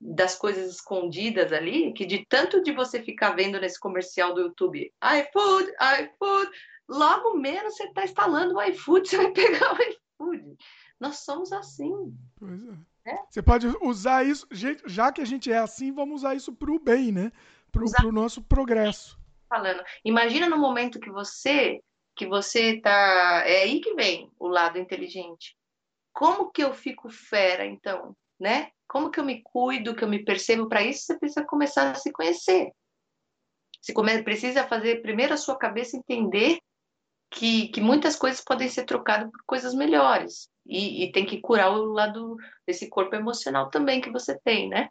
[0.00, 4.92] das coisas escondidas ali, que de tanto de você ficar vendo nesse comercial do YouTube,
[5.02, 6.50] iFood, iFood,
[6.88, 10.56] logo menos você está instalando o iFood, você vai pegar o iFood.
[11.00, 12.14] Nós somos assim.
[12.38, 12.60] Pois
[13.04, 13.10] é.
[13.10, 13.18] é?
[13.30, 14.46] Você pode usar isso,
[14.86, 17.32] já que a gente é assim, vamos usar isso para o bem, né?
[17.70, 19.18] Para o nosso progresso.
[19.48, 19.82] Falando.
[20.04, 21.80] Imagina no momento que você
[22.16, 23.44] que você tá.
[23.46, 25.54] É aí que vem o lado inteligente.
[26.12, 28.70] Como que eu fico fera, então, né?
[28.88, 30.68] Como que eu me cuido, que eu me percebo?
[30.68, 32.72] Para isso, você precisa começar a se conhecer.
[33.80, 34.22] Você come...
[34.22, 36.58] precisa fazer primeiro a sua cabeça entender
[37.30, 40.48] que, que muitas coisas podem ser trocadas por coisas melhores.
[40.64, 42.36] E, e, tem que curar o lado
[42.66, 44.88] desse corpo emocional também que você tem, né?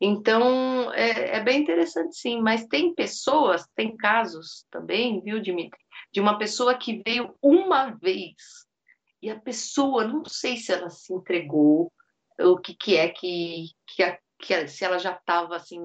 [0.00, 5.78] Então, é, é, bem interessante sim, mas tem pessoas, tem casos também, viu, Dimitri,
[6.12, 8.34] de uma pessoa que veio uma vez
[9.22, 11.92] e a pessoa, não sei se ela se entregou,
[12.38, 15.80] o que, que é que, que, a, que se ela já estava assim,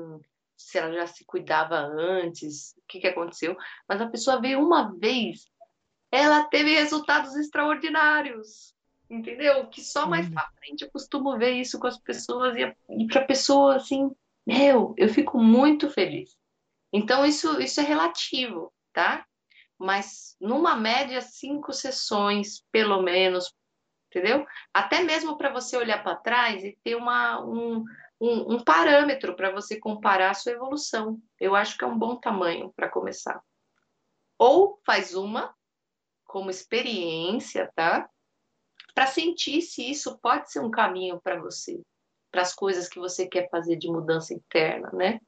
[0.57, 3.55] se ela já se cuidava antes, o que, que aconteceu,
[3.87, 5.45] mas a pessoa veio uma vez,
[6.11, 8.75] ela teve resultados extraordinários
[9.11, 9.67] entendeu?
[9.67, 13.25] Que só mais pra frente eu costumo ver isso com as pessoas e, e pra
[13.25, 14.09] pessoa assim,
[14.47, 16.35] meu, eu fico muito feliz.
[16.93, 19.25] Então isso, isso é relativo, tá?
[19.77, 23.53] Mas numa média, cinco sessões, pelo menos,
[24.09, 24.45] entendeu?
[24.73, 27.83] Até mesmo para você olhar para trás e ter uma, um,
[28.19, 31.19] um, um parâmetro para você comparar a sua evolução.
[31.39, 33.41] Eu acho que é um bom tamanho para começar.
[34.37, 35.53] Ou faz uma
[36.23, 38.09] como experiência, tá?
[38.93, 41.81] Para sentir se isso pode ser um caminho para você,
[42.31, 45.19] para as coisas que você quer fazer de mudança interna, né?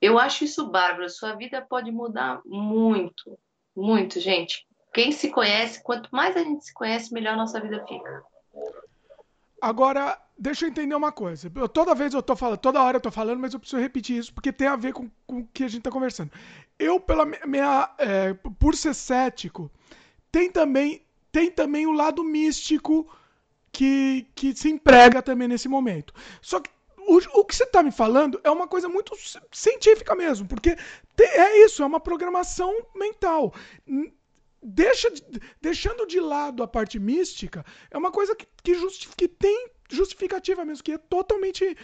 [0.00, 1.08] Eu acho isso bárbaro.
[1.08, 3.38] Sua vida pode mudar muito,
[3.74, 4.66] muito, gente.
[4.92, 8.22] Quem se conhece, quanto mais a gente se conhece, melhor nossa vida fica.
[9.60, 11.50] Agora, deixa eu entender uma coisa.
[11.54, 14.18] Eu, toda vez eu tô falando, toda hora eu tô falando, mas eu preciso repetir
[14.18, 16.30] isso porque tem a ver com, com o que a gente tá conversando.
[16.78, 17.94] Eu, pela minha.
[17.98, 19.70] É, por ser cético,
[20.30, 21.05] tem também
[21.36, 23.06] tem também o lado místico
[23.70, 26.14] que, que se emprega também nesse momento.
[26.40, 29.12] Só que o, o que você está me falando é uma coisa muito
[29.52, 30.74] científica mesmo, porque
[31.20, 33.52] é isso, é uma programação mental.
[34.62, 35.12] Deixa,
[35.60, 38.74] deixando de lado a parte mística, é uma coisa que, que,
[39.14, 41.76] que tem justificativa mesmo, que é totalmente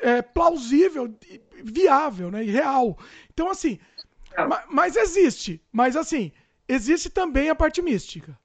[0.00, 1.14] é, plausível,
[1.62, 2.98] viável, né, e real.
[3.32, 3.78] Então, assim,
[4.48, 6.32] mas, mas existe, mas assim,
[6.66, 8.36] existe também a parte mística.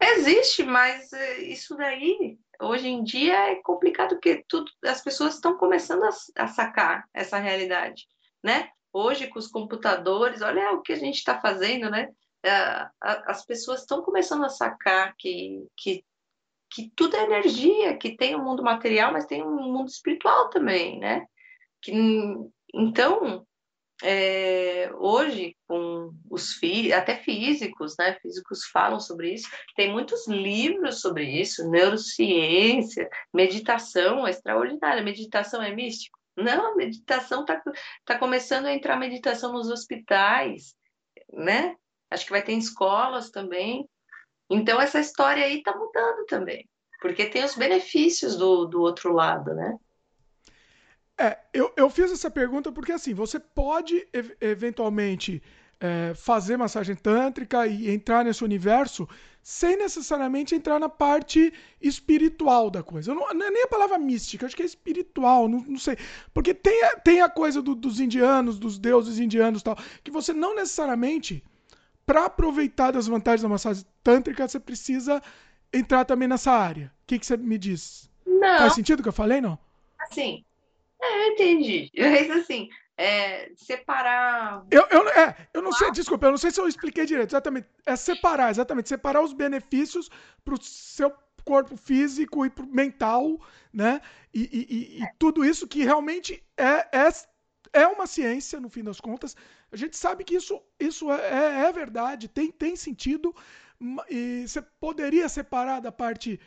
[0.00, 5.56] Existe, mas eh, isso daí hoje em dia é complicado porque tudo, as pessoas estão
[5.56, 6.10] começando a,
[6.44, 8.06] a sacar essa realidade,
[8.42, 8.70] né?
[8.92, 12.08] Hoje com os computadores, olha o que a gente está fazendo, né?
[13.00, 16.04] As pessoas estão começando a sacar que, que,
[16.70, 20.98] que tudo é energia, que tem um mundo material, mas tem um mundo espiritual também,
[20.98, 21.26] né?
[21.82, 21.92] Que,
[22.72, 23.46] então,
[24.02, 26.58] é, hoje, com os
[26.94, 28.18] até físicos, né?
[28.20, 35.02] Físicos falam sobre isso, tem muitos livros sobre isso, neurociência, meditação é extraordinária.
[35.02, 36.18] Meditação é místico?
[36.36, 37.62] Não, a meditação está
[38.04, 40.74] tá começando a entrar meditação nos hospitais,
[41.32, 41.74] né?
[42.10, 43.88] Acho que vai ter em escolas também.
[44.50, 46.68] Então, essa história aí está mudando também,
[47.00, 49.76] porque tem os benefícios do, do outro lado, né?
[51.18, 54.06] É, eu, eu fiz essa pergunta porque assim, você pode
[54.40, 55.42] eventualmente
[55.80, 59.08] é, fazer massagem tântrica e entrar nesse universo
[59.42, 63.14] sem necessariamente entrar na parte espiritual da coisa.
[63.14, 65.96] Não, não, é nem a palavra mística, acho que é espiritual, não, não sei.
[66.34, 70.32] Porque tem, a, tem a coisa do, dos indianos, dos deuses indianos tal, que você
[70.32, 71.44] não necessariamente,
[72.04, 75.22] para aproveitar das vantagens da massagem tântrica, você precisa
[75.72, 76.92] entrar também nessa área.
[77.04, 78.10] O que, que você me diz?
[78.26, 78.58] Não.
[78.58, 79.56] Faz sentido o que eu falei, não?
[79.98, 80.44] Assim,
[81.00, 81.90] é, entendi.
[81.96, 84.64] Mas assim, é, separar.
[84.70, 87.30] Eu, eu, é, eu não sei, desculpa, eu não sei se eu expliquei direito.
[87.30, 87.68] Exatamente.
[87.84, 88.88] É separar, exatamente.
[88.88, 90.10] Separar os benefícios
[90.44, 91.12] para o seu
[91.44, 93.40] corpo físico e pro mental,
[93.72, 94.00] né?
[94.34, 97.08] E, e, e, e, tudo isso que realmente é, é,
[97.72, 99.36] é uma ciência, no fim das contas.
[99.70, 103.34] A gente sabe que isso, isso é, é, é verdade, tem, tem sentido.
[104.08, 106.40] E você poderia separar da parte,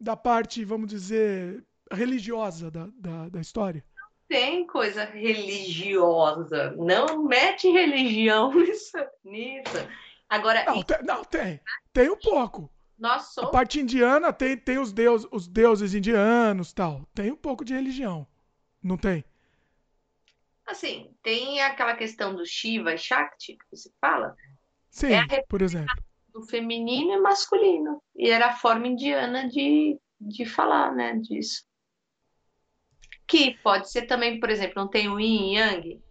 [0.00, 3.84] da parte, vamos dizer, religiosa da, da, da história?
[4.28, 6.74] Tem coisa religiosa.
[6.76, 8.96] Não mete religião nisso.
[9.24, 9.88] nisso.
[10.28, 10.64] Agora.
[10.64, 11.60] Não, tem, não, tem.
[11.92, 12.70] Tem um pouco.
[12.98, 13.50] Nós somos...
[13.50, 17.06] A parte indiana tem, tem os, deus, os deuses indianos tal.
[17.14, 18.26] Tem um pouco de religião.
[18.82, 19.24] Não tem?
[20.66, 24.34] Assim, tem aquela questão do Shiva e Shakti, que você fala.
[24.90, 25.94] Sim, é por exemplo.
[26.32, 28.02] Do feminino e masculino.
[28.16, 31.65] E era a forma indiana de, de falar, né, disso.
[33.26, 36.02] Que pode ser também, por exemplo, não tem o yin e yang,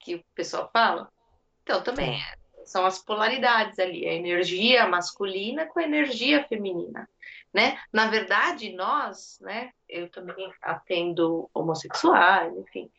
[0.00, 1.08] que o pessoal fala?
[1.62, 7.08] Então, também é, são as polaridades ali, a energia masculina com a energia feminina,
[7.52, 7.78] né?
[7.92, 12.90] Na verdade, nós, né, eu também atendo homossexuais, enfim,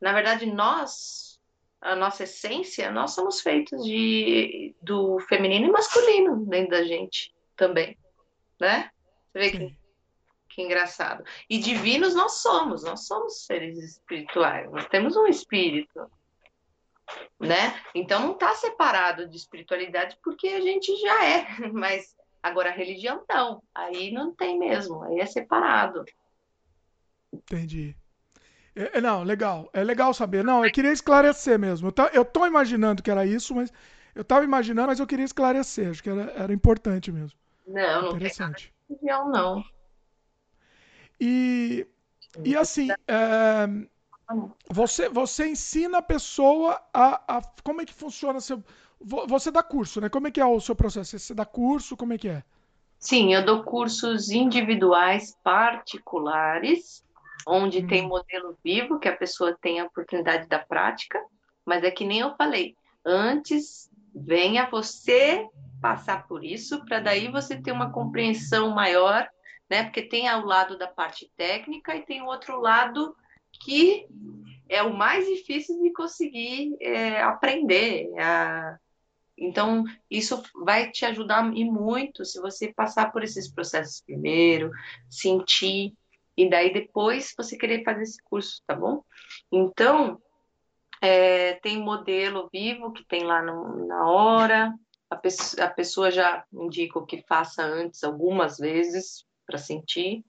[0.00, 1.38] na verdade, nós,
[1.80, 7.96] a nossa essência, nós somos feitos de, do feminino e masculino dentro da gente também,
[8.58, 8.90] né?
[9.32, 9.76] Você vê que,
[10.50, 11.24] que engraçado.
[11.48, 16.10] E divinos nós somos, nós somos seres espirituais, nós temos um espírito,
[17.38, 17.80] né?
[17.94, 23.24] Então não está separado de espiritualidade porque a gente já é, mas agora a religião
[23.28, 26.04] não, aí não tem mesmo, aí é separado.
[27.32, 27.96] Entendi.
[28.74, 29.70] É, é, não, legal.
[29.72, 30.42] É legal saber.
[30.42, 31.88] Não, eu queria esclarecer mesmo.
[31.88, 33.72] Eu, tá, eu tô imaginando que era isso, mas
[34.14, 35.90] eu tava imaginando, mas eu queria esclarecer.
[35.90, 37.38] Acho que era, era importante mesmo.
[37.66, 38.30] Não, não tem
[38.88, 39.62] religião, não.
[41.20, 41.86] E,
[42.44, 43.66] e assim, é,
[44.70, 48.62] você, você ensina a pessoa a, a como é que funciona seu,
[49.00, 50.08] você dá curso, né?
[50.08, 51.18] Como é que é o seu processo?
[51.18, 52.42] Você dá curso, como é que é?
[52.98, 57.02] Sim, eu dou cursos individuais particulares
[57.46, 57.86] onde hum.
[57.86, 61.18] tem modelo vivo, que a pessoa tem a oportunidade da prática,
[61.64, 65.46] mas é que nem eu falei, antes venha você
[65.80, 69.26] passar por isso, para daí você ter uma compreensão maior,
[69.70, 69.84] né?
[69.84, 73.16] Porque tem ao lado da parte técnica e tem o outro lado
[73.52, 74.06] que
[74.68, 78.10] é o mais difícil de conseguir é, aprender.
[78.18, 78.76] A...
[79.38, 84.70] Então, isso vai te ajudar e muito se você passar por esses processos primeiro,
[85.08, 85.94] sentir,
[86.36, 89.02] e daí depois você querer fazer esse curso, tá bom?
[89.50, 90.20] Então,
[91.00, 94.74] é, tem modelo vivo que tem lá no, na hora,
[95.10, 95.20] a
[95.64, 100.24] a pessoa já indica que faça antes algumas vezes para sentir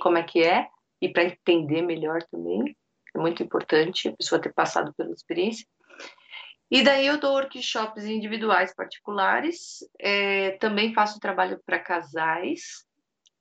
[0.00, 0.68] como é que é
[1.00, 2.74] e para entender melhor também.
[3.14, 5.66] É muito importante a pessoa ter passado pela experiência.
[6.70, 12.86] E daí eu dou workshops individuais particulares, é, também faço trabalho para casais,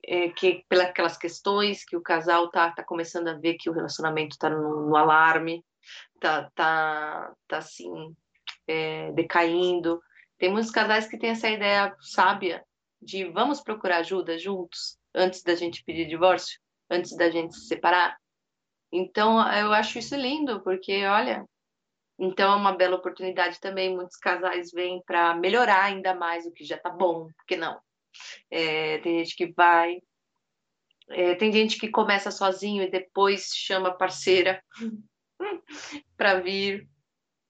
[0.05, 4.37] é, que pelas questões que o casal tá, tá começando a ver que o relacionamento
[4.37, 5.63] tá no, no alarme,
[6.19, 8.13] tá, tá, tá assim,
[8.67, 10.01] é, decaindo.
[10.37, 12.65] Tem muitos casais que têm essa ideia sábia
[13.01, 16.59] de vamos procurar ajuda juntos antes da gente pedir divórcio,
[16.89, 18.17] antes da gente se separar.
[18.91, 21.45] Então, eu acho isso lindo, porque, olha,
[22.19, 23.95] então é uma bela oportunidade também.
[23.95, 27.79] Muitos casais vêm para melhorar ainda mais o que já tá bom, porque não?
[28.49, 30.01] É, tem gente que vai,
[31.09, 34.63] é, tem gente que começa sozinho e depois chama a parceira
[36.15, 36.87] para vir,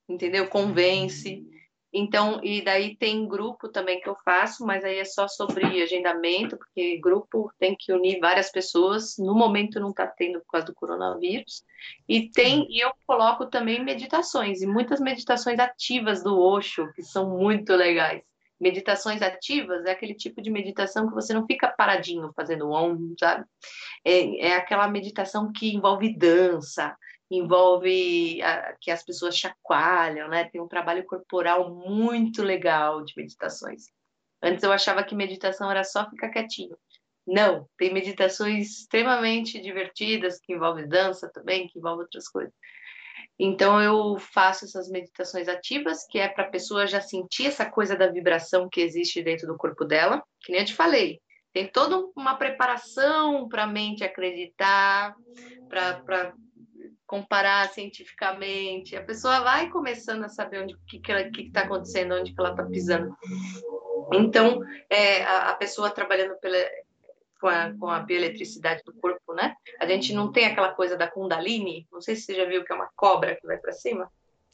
[0.09, 0.47] entendeu?
[0.47, 1.43] Convence.
[1.93, 6.57] Então, e daí tem grupo também que eu faço, mas aí é só sobre agendamento,
[6.57, 9.17] porque grupo tem que unir várias pessoas.
[9.17, 11.63] No momento não está tendo por causa do coronavírus.
[12.07, 17.37] E tem, e eu coloco também meditações, e muitas meditações ativas do Osho, que são
[17.37, 18.21] muito legais.
[18.59, 23.43] Meditações ativas é aquele tipo de meditação que você não fica paradinho fazendo om, sabe?
[24.05, 26.95] É, é aquela meditação que envolve dança,
[27.31, 30.49] envolve a, que as pessoas chacoalham, né?
[30.49, 33.85] Tem um trabalho corporal muito legal de meditações.
[34.43, 36.75] Antes eu achava que meditação era só ficar quietinho.
[37.25, 42.53] Não, tem meditações extremamente divertidas que envolvem dança também, que envolvem outras coisas.
[43.39, 47.95] Então eu faço essas meditações ativas, que é para a pessoa já sentir essa coisa
[47.95, 51.21] da vibração que existe dentro do corpo dela, que nem eu te falei.
[51.53, 55.15] Tem toda uma preparação para a mente acreditar,
[55.69, 56.33] para
[57.11, 58.95] comparar cientificamente.
[58.95, 62.63] A pessoa vai começando a saber onde que que está acontecendo, onde que ela está
[62.63, 63.13] pisando.
[64.13, 66.57] Então, é, a, a pessoa trabalhando pela,
[67.37, 69.53] com a, com a bioeletricidade do corpo, né?
[69.77, 72.71] A gente não tem aquela coisa da Kundalini, não sei se você já viu que
[72.71, 74.09] é uma cobra que vai para cima.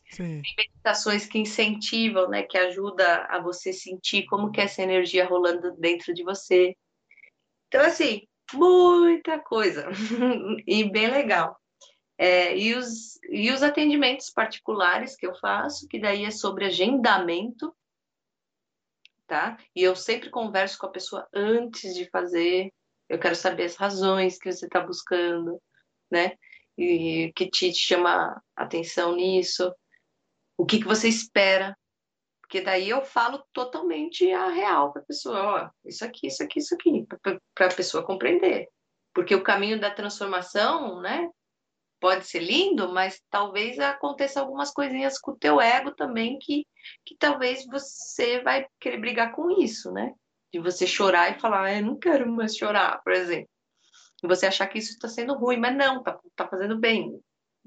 [0.09, 0.41] Sim.
[0.41, 2.41] Tem meditações que incentivam, né?
[2.41, 6.75] Que ajuda a você sentir como que é essa energia rolando dentro de você.
[7.67, 9.87] Então, assim, muita coisa.
[10.65, 11.55] e bem legal.
[12.17, 17.75] É, e, os, e os atendimentos particulares que eu faço, que daí é sobre agendamento,
[19.27, 19.57] tá?
[19.75, 22.73] E eu sempre converso com a pessoa antes de fazer,
[23.07, 25.61] eu quero saber as razões que você está buscando,
[26.09, 26.35] né?
[26.77, 29.73] E que te chama atenção nisso,
[30.57, 31.77] o que, que você espera,
[32.41, 36.59] porque daí eu falo totalmente a real para a pessoa, ó, isso aqui, isso aqui,
[36.59, 37.05] isso aqui,
[37.53, 38.69] para a pessoa compreender.
[39.13, 41.29] Porque o caminho da transformação, né?
[41.99, 46.65] Pode ser lindo, mas talvez aconteça algumas coisinhas com o teu ego também que,
[47.05, 50.13] que talvez você vai querer brigar com isso, né?
[50.51, 53.49] De você chorar e falar, ah, eu não quero mais chorar, por exemplo.
[54.23, 57.19] E você achar que isso está sendo ruim, mas não, tá, tá fazendo bem,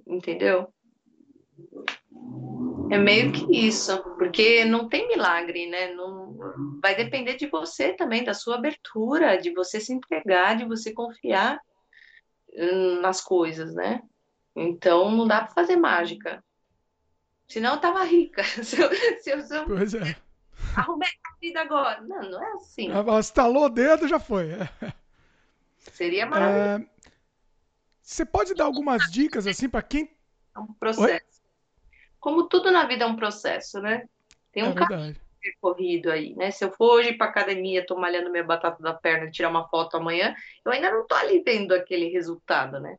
[0.06, 0.72] entendeu?
[2.90, 5.92] É meio que isso, porque não tem milagre, né?
[5.94, 6.36] Não,
[6.82, 11.60] vai depender de você também, da sua abertura, de você se entregar, de você confiar
[12.52, 14.02] hum, nas coisas, né?
[14.54, 16.42] Então não dá para fazer mágica.
[17.46, 18.42] Senão eu tava rica.
[18.64, 18.90] Se eu,
[19.20, 20.16] se eu, se eu pois é.
[20.76, 22.00] arrumei a vida agora.
[22.02, 22.90] Não, não é assim.
[23.18, 24.50] Estalou o dedo, já foi.
[25.78, 26.84] Seria maravilhoso.
[26.84, 27.10] É...
[28.02, 30.10] Você pode dar algumas dicas assim para quem.
[30.54, 31.12] É um processo.
[31.12, 31.20] Oi?
[32.18, 34.08] Como tudo na vida é um processo, né?
[34.52, 36.50] Tem um é caminho percorrido aí, né?
[36.50, 39.96] Se eu for hoje para academia, tô malhando minha batata da perna, tirar uma foto
[39.96, 40.34] amanhã,
[40.64, 42.98] eu ainda não tô ali vendo aquele resultado, né?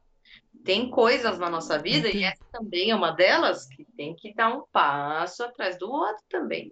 [0.64, 4.56] Tem coisas na nossa vida, e essa também é uma delas, que tem que dar
[4.56, 6.72] um passo atrás do outro também.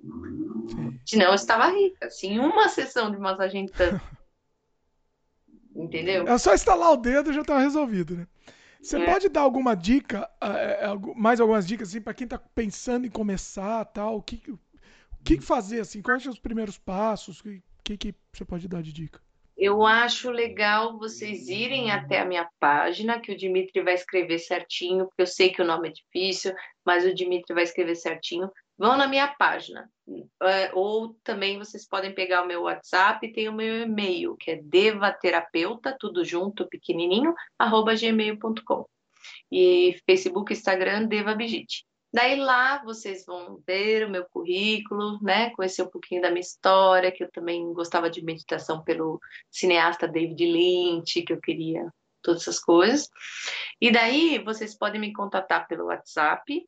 [1.05, 2.05] Senão eu estava rica.
[2.05, 4.01] Assim, uma sessão de massagem tanto.
[5.75, 6.27] Entendeu?
[6.27, 8.27] É só instalar o dedo e já está resolvido, né?
[8.81, 9.05] Você é.
[9.05, 13.83] pode dar alguma dica, é, mais algumas dicas assim, para quem está pensando em começar,
[13.85, 14.59] tal, o que, o
[15.23, 16.01] que fazer assim?
[16.01, 17.41] Quais são os primeiros passos?
[17.41, 19.21] O que, que você pode dar de dica?
[19.59, 25.05] Eu acho legal vocês irem até a minha página, que o Dimitri vai escrever certinho,
[25.05, 26.53] porque eu sei que o nome é difícil,
[26.85, 28.49] mas o Dimitri vai escrever certinho.
[28.77, 29.89] Vão na minha página.
[30.41, 34.51] É, ou também vocês podem pegar o meu WhatsApp e tem o meu e-mail, que
[34.51, 38.85] é devaterapeuta, tudo junto, pequenininho, arroba gmail.com.
[39.51, 41.88] E Facebook, Instagram, Deva Bigite.
[42.11, 45.51] Daí lá vocês vão ver o meu currículo, né?
[45.51, 49.19] Conhecer um pouquinho da minha história, que eu também gostava de meditação pelo
[49.51, 51.87] cineasta David Lynch, que eu queria
[52.21, 53.09] todas essas coisas.
[53.79, 56.67] E daí vocês podem me contatar pelo WhatsApp.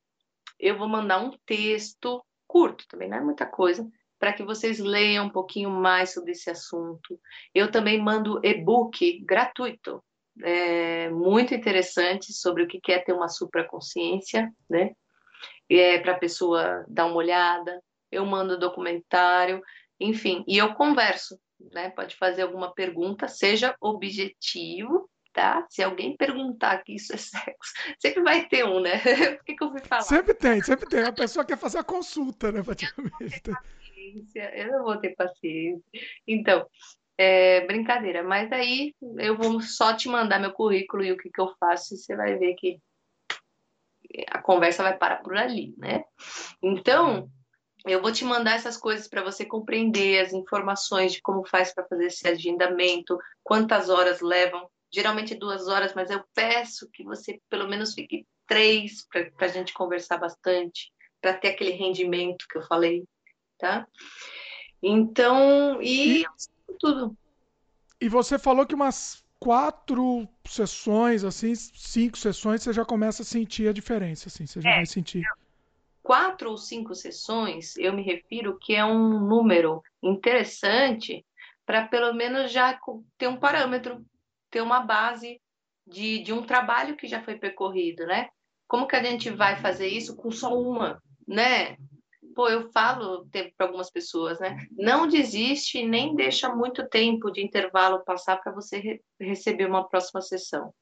[0.58, 3.86] Eu vou mandar um texto curto, também não é muita coisa,
[4.18, 7.18] para que vocês leiam um pouquinho mais sobre esse assunto.
[7.52, 10.04] Eu também mando e-book gratuito,
[10.42, 14.92] é, muito interessante sobre o que é ter uma supraconsciência, né?
[15.78, 19.62] É, para a pessoa dar uma olhada, eu mando documentário,
[19.98, 21.38] enfim, e eu converso,
[21.72, 21.90] né?
[21.90, 25.66] Pode fazer alguma pergunta, seja objetivo, tá?
[25.70, 28.98] Se alguém perguntar que isso é sexo, sempre vai ter um, né?
[29.38, 30.02] Por que, que eu fui falar?
[30.02, 31.02] Sempre tem, sempre tem.
[31.04, 33.42] A pessoa quer fazer a consulta, né, praticamente.
[34.34, 35.82] Eu não vou ter paciência.
[36.26, 36.66] Então,
[37.16, 41.40] é brincadeira, mas aí eu vou só te mandar meu currículo e o que, que
[41.40, 42.78] eu faço e você vai ver que
[44.28, 46.04] a conversa vai parar por ali, né?
[46.62, 47.30] Então,
[47.86, 51.86] eu vou te mandar essas coisas para você compreender as informações de como faz para
[51.86, 54.68] fazer esse agendamento, quantas horas levam.
[54.92, 59.72] Geralmente duas horas, mas eu peço que você pelo menos fique três para a gente
[59.72, 63.04] conversar bastante, para ter aquele rendimento que eu falei,
[63.58, 63.86] tá?
[64.82, 66.26] Então, e, e
[66.78, 67.16] tudo.
[68.00, 73.68] E você falou que umas quatro sessões, assim, cinco sessões, você já começa a sentir
[73.68, 75.24] a diferença, assim, você já é, vai sentir.
[76.00, 81.26] Quatro ou cinco sessões, eu me refiro que é um número interessante
[81.66, 82.78] para pelo menos já
[83.18, 84.04] ter um parâmetro,
[84.48, 85.40] ter uma base
[85.86, 88.28] de, de um trabalho que já foi percorrido, né?
[88.68, 91.76] Como que a gente vai fazer isso com só uma, né?
[92.34, 93.26] Pô, eu falo
[93.56, 94.66] para algumas pessoas, né?
[94.72, 100.20] Não desiste nem deixa muito tempo de intervalo passar para você re receber uma próxima
[100.20, 100.72] sessão.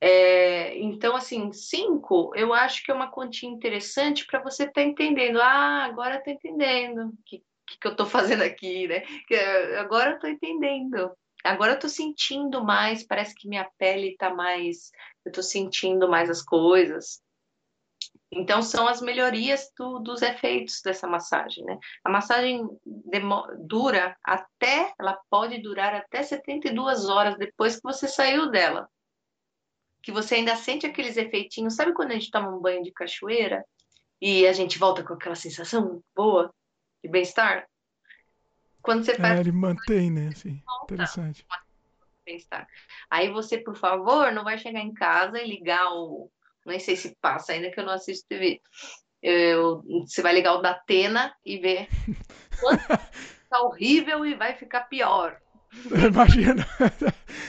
[0.00, 4.82] É, então, assim, cinco, eu acho que é uma quantia interessante para você estar tá
[4.82, 5.40] entendendo.
[5.40, 7.42] Ah, agora estou entendendo o que,
[7.80, 9.02] que, eu estou fazendo aqui, né?
[9.78, 11.10] Agora eu estou entendendo.
[11.42, 14.90] Agora eu estou sentindo mais, parece que minha pele está mais.
[15.24, 17.23] Eu estou sentindo mais as coisas.
[18.36, 21.78] Então, são as melhorias do, dos efeitos dessa massagem, né?
[22.04, 22.68] A massagem
[23.60, 28.88] dura até, ela pode durar até 72 horas depois que você saiu dela.
[30.02, 31.76] Que você ainda sente aqueles efeitinhos.
[31.76, 33.64] Sabe quando a gente toma um banho de cachoeira
[34.20, 36.52] e a gente volta com aquela sensação boa
[37.02, 37.68] de bem-estar?
[38.82, 39.38] Quando você faz.
[39.38, 40.32] É, ele mantém, né?
[40.32, 41.46] Sim, interessante.
[42.26, 42.66] Bem-estar.
[43.08, 46.30] Aí você, por favor, não vai chegar em casa e ligar o
[46.66, 48.60] nem sei se passa ainda que eu não assisto TV.
[49.22, 51.88] Eu, você vai ligar o da Atena e ver
[52.60, 52.84] quanto
[53.48, 55.40] tá horrível e vai ficar pior.
[56.06, 56.66] Imagina.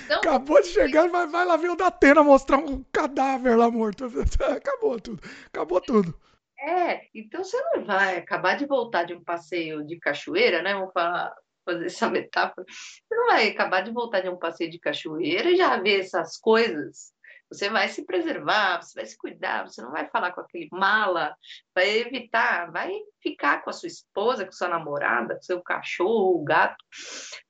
[0.05, 3.69] Então, Acabou de chegar, vai, vai lá ver o da Atena mostrar um cadáver lá
[3.69, 4.05] morto.
[4.55, 5.21] Acabou tudo.
[5.47, 6.17] Acabou tudo.
[6.59, 10.73] É, então você não vai acabar de voltar de um passeio de cachoeira, né?
[10.73, 12.65] Vamos falar, fazer essa metáfora.
[12.67, 16.37] Você não vai acabar de voltar de um passeio de cachoeira e já ver essas
[16.37, 17.14] coisas
[17.55, 21.35] Você vai se preservar, você vai se cuidar, você não vai falar com aquele mala,
[21.73, 22.91] vai evitar, vai
[23.21, 26.83] ficar com a sua esposa, com sua namorada, com seu cachorro, o gato,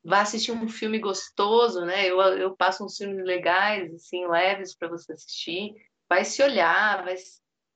[0.04, 2.06] vai assistir um filme gostoso, né?
[2.06, 5.74] Eu, eu passo uns filmes legais, assim, leves para você assistir,
[6.08, 7.16] vai se olhar, vai,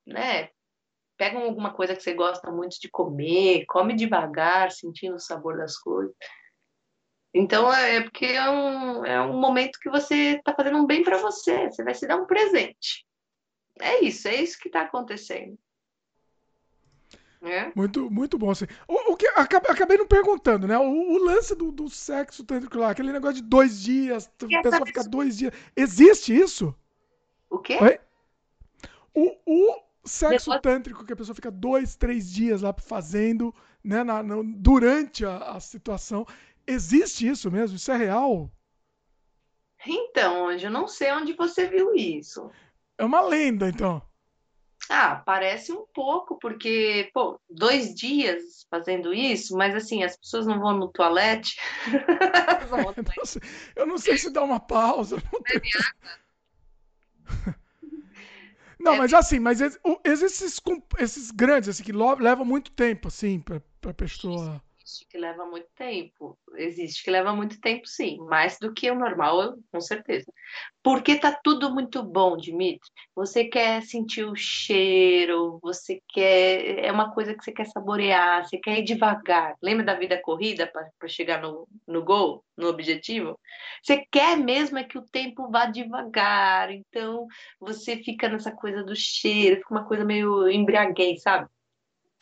[0.05, 0.49] né?
[1.17, 5.77] Pega alguma coisa que você gosta muito de comer, come devagar, sentindo o sabor das
[5.77, 6.15] coisas.
[7.33, 11.03] Então é, é porque é um, é um momento que você está fazendo um bem
[11.03, 13.05] para você, você vai se dar um presente.
[13.79, 15.57] É isso, é isso que está acontecendo.
[17.41, 17.71] É?
[17.73, 18.51] Muito, muito bom.
[18.51, 18.65] Assim.
[18.87, 20.77] O, o que acabei, acabei não perguntando, né?
[20.77, 24.85] O, o lance do, do sexo tântrico lá, aquele negócio de dois dias, a pessoa
[24.85, 25.53] fica dois dias.
[25.75, 26.75] Existe isso?
[27.49, 27.77] O quê?
[27.81, 27.99] Oi?
[29.13, 30.61] O, o sexo Depois...
[30.61, 34.03] tântrico que a pessoa fica dois, três dias lá fazendo, né?
[34.03, 36.25] Na, na durante a, a situação.
[36.65, 37.75] Existe isso mesmo?
[37.77, 38.51] Isso é real?
[39.85, 42.51] Então, eu não sei onde você viu isso.
[42.97, 44.01] É uma lenda, então.
[44.89, 50.59] Ah, parece um pouco, porque, pô, dois dias fazendo isso, mas assim, as pessoas não
[50.59, 51.57] vão no toalete.
[53.75, 55.21] eu não sei se dá uma pausa.
[58.79, 60.61] Não, mas assim, mas existem esses,
[60.97, 65.67] esses grandes, assim, que levam muito tempo, assim, pra, pra pessoa existe que leva muito
[65.75, 66.37] tempo.
[66.55, 68.17] Existe que leva muito tempo, sim.
[68.27, 70.31] Mais do que o normal, com certeza.
[70.81, 72.89] Porque tá tudo muito bom, Dimitri.
[73.15, 76.79] Você quer sentir o cheiro, você quer.
[76.85, 79.55] É uma coisa que você quer saborear, você quer ir devagar.
[79.61, 83.39] Lembra da vida corrida para chegar no, no gol, no objetivo?
[83.83, 86.71] Você quer mesmo é que o tempo vá devagar.
[86.71, 87.27] Então,
[87.59, 91.47] você fica nessa coisa do cheiro, fica uma coisa meio embriaguez, sabe?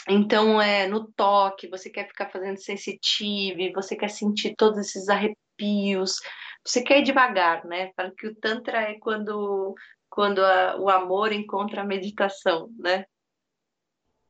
[0.09, 6.19] Então, é no toque, você quer ficar fazendo sensitive, você quer sentir todos esses arrepios,
[6.65, 7.91] você quer ir devagar, né?
[7.95, 9.75] Fala que o Tantra é quando,
[10.09, 13.05] quando a, o amor encontra a meditação, né?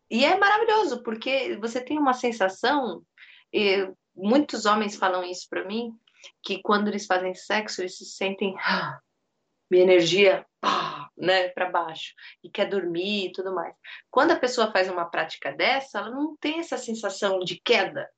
[0.10, 3.04] E é maravilhoso, porque você tem uma sensação,
[3.54, 5.92] e muitos homens falam isso para mim,
[6.42, 9.00] que quando eles fazem sexo, eles se sentem ah,
[9.70, 10.87] minha energia pá,
[11.18, 12.14] né, para baixo
[12.44, 13.76] e quer dormir e tudo mais.
[14.10, 18.10] Quando a pessoa faz uma prática dessa, ela não tem essa sensação de queda.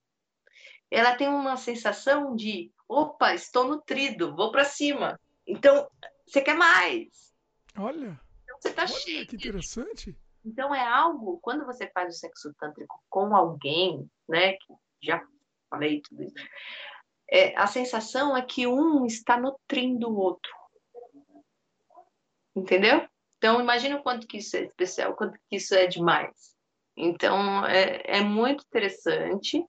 [0.92, 5.20] Ela tem uma sensação de, opa, estou nutrido, vou para cima.
[5.48, 5.90] Então,
[6.28, 7.34] você quer mais.
[7.78, 8.20] Olha.
[8.44, 9.28] Então, você está cheio.
[9.28, 10.18] Que interessante.
[10.44, 15.24] Então, é algo, quando você faz o sexo tântrico com alguém, né, que já
[15.70, 16.36] falei tudo isso,
[17.32, 20.59] é, a sensação é que um está nutrindo o outro
[22.56, 23.08] entendeu?
[23.38, 26.56] Então, imagina o quanto que isso é especial, o quanto que isso é demais.
[26.96, 29.66] Então, é, é muito interessante,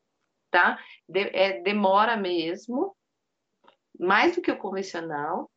[0.50, 0.78] tá?
[1.08, 2.96] De, é, demora mesmo,
[3.98, 5.48] mais do que o convencional.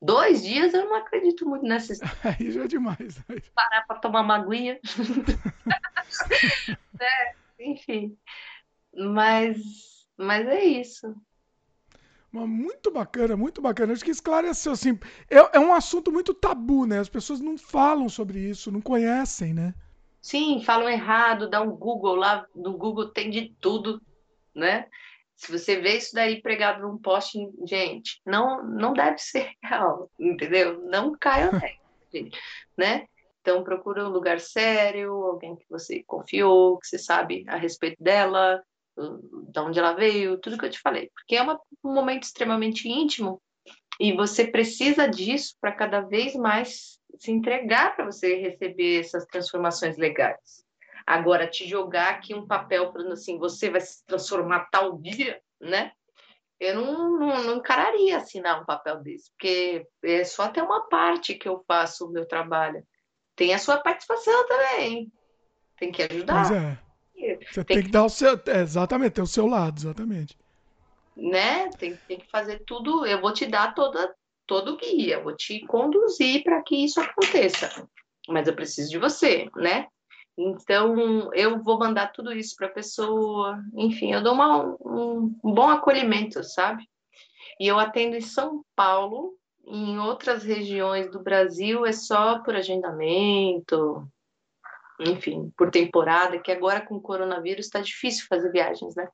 [0.00, 1.92] Dois dias eu não acredito muito nessa
[2.38, 3.18] Aí já é demais.
[3.26, 3.40] Né?
[3.54, 4.78] Parar para tomar uma aguinha.
[7.00, 8.16] é, enfim.
[8.94, 11.16] Mas, mas é isso.
[12.30, 13.92] Muito bacana, muito bacana.
[13.92, 14.98] Acho que esclareceu, assim.
[15.30, 16.98] É, é um assunto muito tabu, né?
[16.98, 19.74] As pessoas não falam sobre isso, não conhecem, né?
[20.20, 24.00] Sim, falam errado, dá um Google lá, no Google tem de tudo,
[24.54, 24.86] né?
[25.36, 30.82] Se você vê isso daí pregado num post, gente, não, não deve ser real, entendeu?
[30.84, 31.50] Não caia
[32.12, 32.36] gente,
[32.76, 33.06] né?
[33.40, 38.62] Então procura um lugar sério, alguém que você confiou, que você sabe a respeito dela,
[39.48, 42.88] de onde ela veio, tudo que eu te falei, porque é uma, um momento extremamente
[42.88, 43.40] íntimo
[44.00, 49.96] e você precisa disso para cada vez mais se entregar para você receber essas transformações
[49.96, 50.64] legais.
[51.06, 55.92] Agora, te jogar aqui um papel falando assim, você vai se transformar tal dia, né?
[56.60, 61.34] Eu não, não, não encararia assinar um papel desse, porque é só até uma parte
[61.34, 62.84] que eu faço o meu trabalho.
[63.34, 65.10] Tem a sua participação também.
[65.78, 66.48] Tem que ajudar.
[66.48, 66.87] Pois é.
[67.18, 68.40] Você tem, tem que dar o seu.
[68.46, 70.36] É, exatamente, ter o seu lado, exatamente.
[71.16, 71.68] Né?
[71.70, 73.04] Tem, tem que fazer tudo.
[73.04, 74.14] Eu vou te dar toda,
[74.46, 77.88] todo o guia, vou te conduzir para que isso aconteça.
[78.28, 79.86] Mas eu preciso de você, né?
[80.36, 83.58] Então, eu vou mandar tudo isso para a pessoa.
[83.74, 86.88] Enfim, eu dou uma, um, um bom acolhimento, sabe?
[87.58, 89.34] E eu atendo em São Paulo,
[89.66, 94.08] em outras regiões do Brasil é só por agendamento,
[95.00, 99.08] enfim, por temporada, que agora com o coronavírus está difícil fazer viagens, né?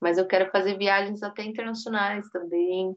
[0.00, 2.94] Mas eu quero fazer viagens até internacionais também,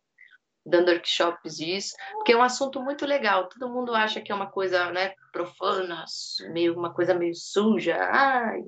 [0.66, 3.48] dando workshops disso, porque é um assunto muito legal.
[3.48, 6.06] Todo mundo acha que é uma coisa, né, profana,
[6.52, 8.62] meio uma coisa meio suja, ai,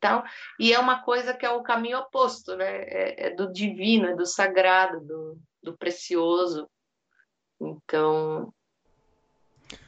[0.00, 0.22] tal.
[0.58, 2.82] E é uma coisa que é o caminho oposto, né?
[2.84, 6.68] É, é do divino, é do sagrado, do, do precioso.
[7.60, 8.52] Então,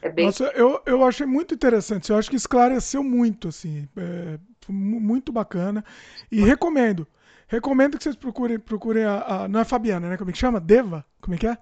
[0.02, 0.26] É bem...
[0.26, 2.10] Nossa, eu, eu achei muito interessante.
[2.10, 3.88] Eu acho que esclareceu muito, assim.
[3.96, 4.38] É,
[4.68, 5.84] muito bacana.
[6.30, 7.06] E recomendo.
[7.48, 10.16] Recomendo que vocês procurem, procurem a, a, Não é Fabiana, né?
[10.16, 10.60] Como é que chama?
[10.60, 11.04] Deva?
[11.20, 11.56] Como é que é?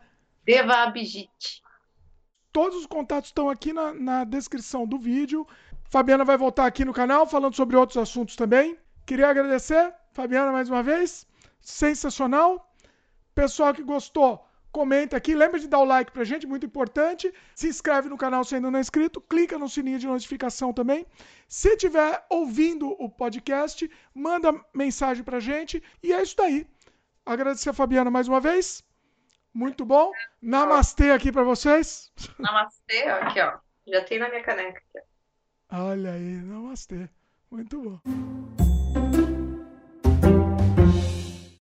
[0.46, 1.62] Deva Abhijit.
[2.52, 5.46] Todos os contatos estão aqui na, na descrição do vídeo.
[5.90, 8.78] Fabiana vai voltar aqui no canal falando sobre outros assuntos também.
[9.04, 11.26] Queria agradecer, Fabiana, mais uma vez.
[11.60, 12.72] Sensacional.
[13.34, 15.36] Pessoal que gostou, comenta aqui.
[15.36, 17.32] Lembra de dar o like pra gente, muito importante.
[17.54, 19.20] Se inscreve no canal se ainda não é inscrito.
[19.20, 21.06] Clica no sininho de notificação também.
[21.48, 25.80] Se estiver ouvindo o podcast, manda mensagem pra gente.
[26.02, 26.66] E é isso daí.
[27.24, 28.82] Agradecer a Fabiana mais uma vez.
[29.54, 30.10] Muito bom.
[30.42, 32.12] Namastê aqui para vocês.
[32.36, 33.58] Namastê, aqui ó.
[33.86, 34.82] Já tem na minha caneca.
[34.92, 35.06] Aqui.
[35.70, 37.08] Olha aí, namastê.
[37.48, 38.63] Muito bom.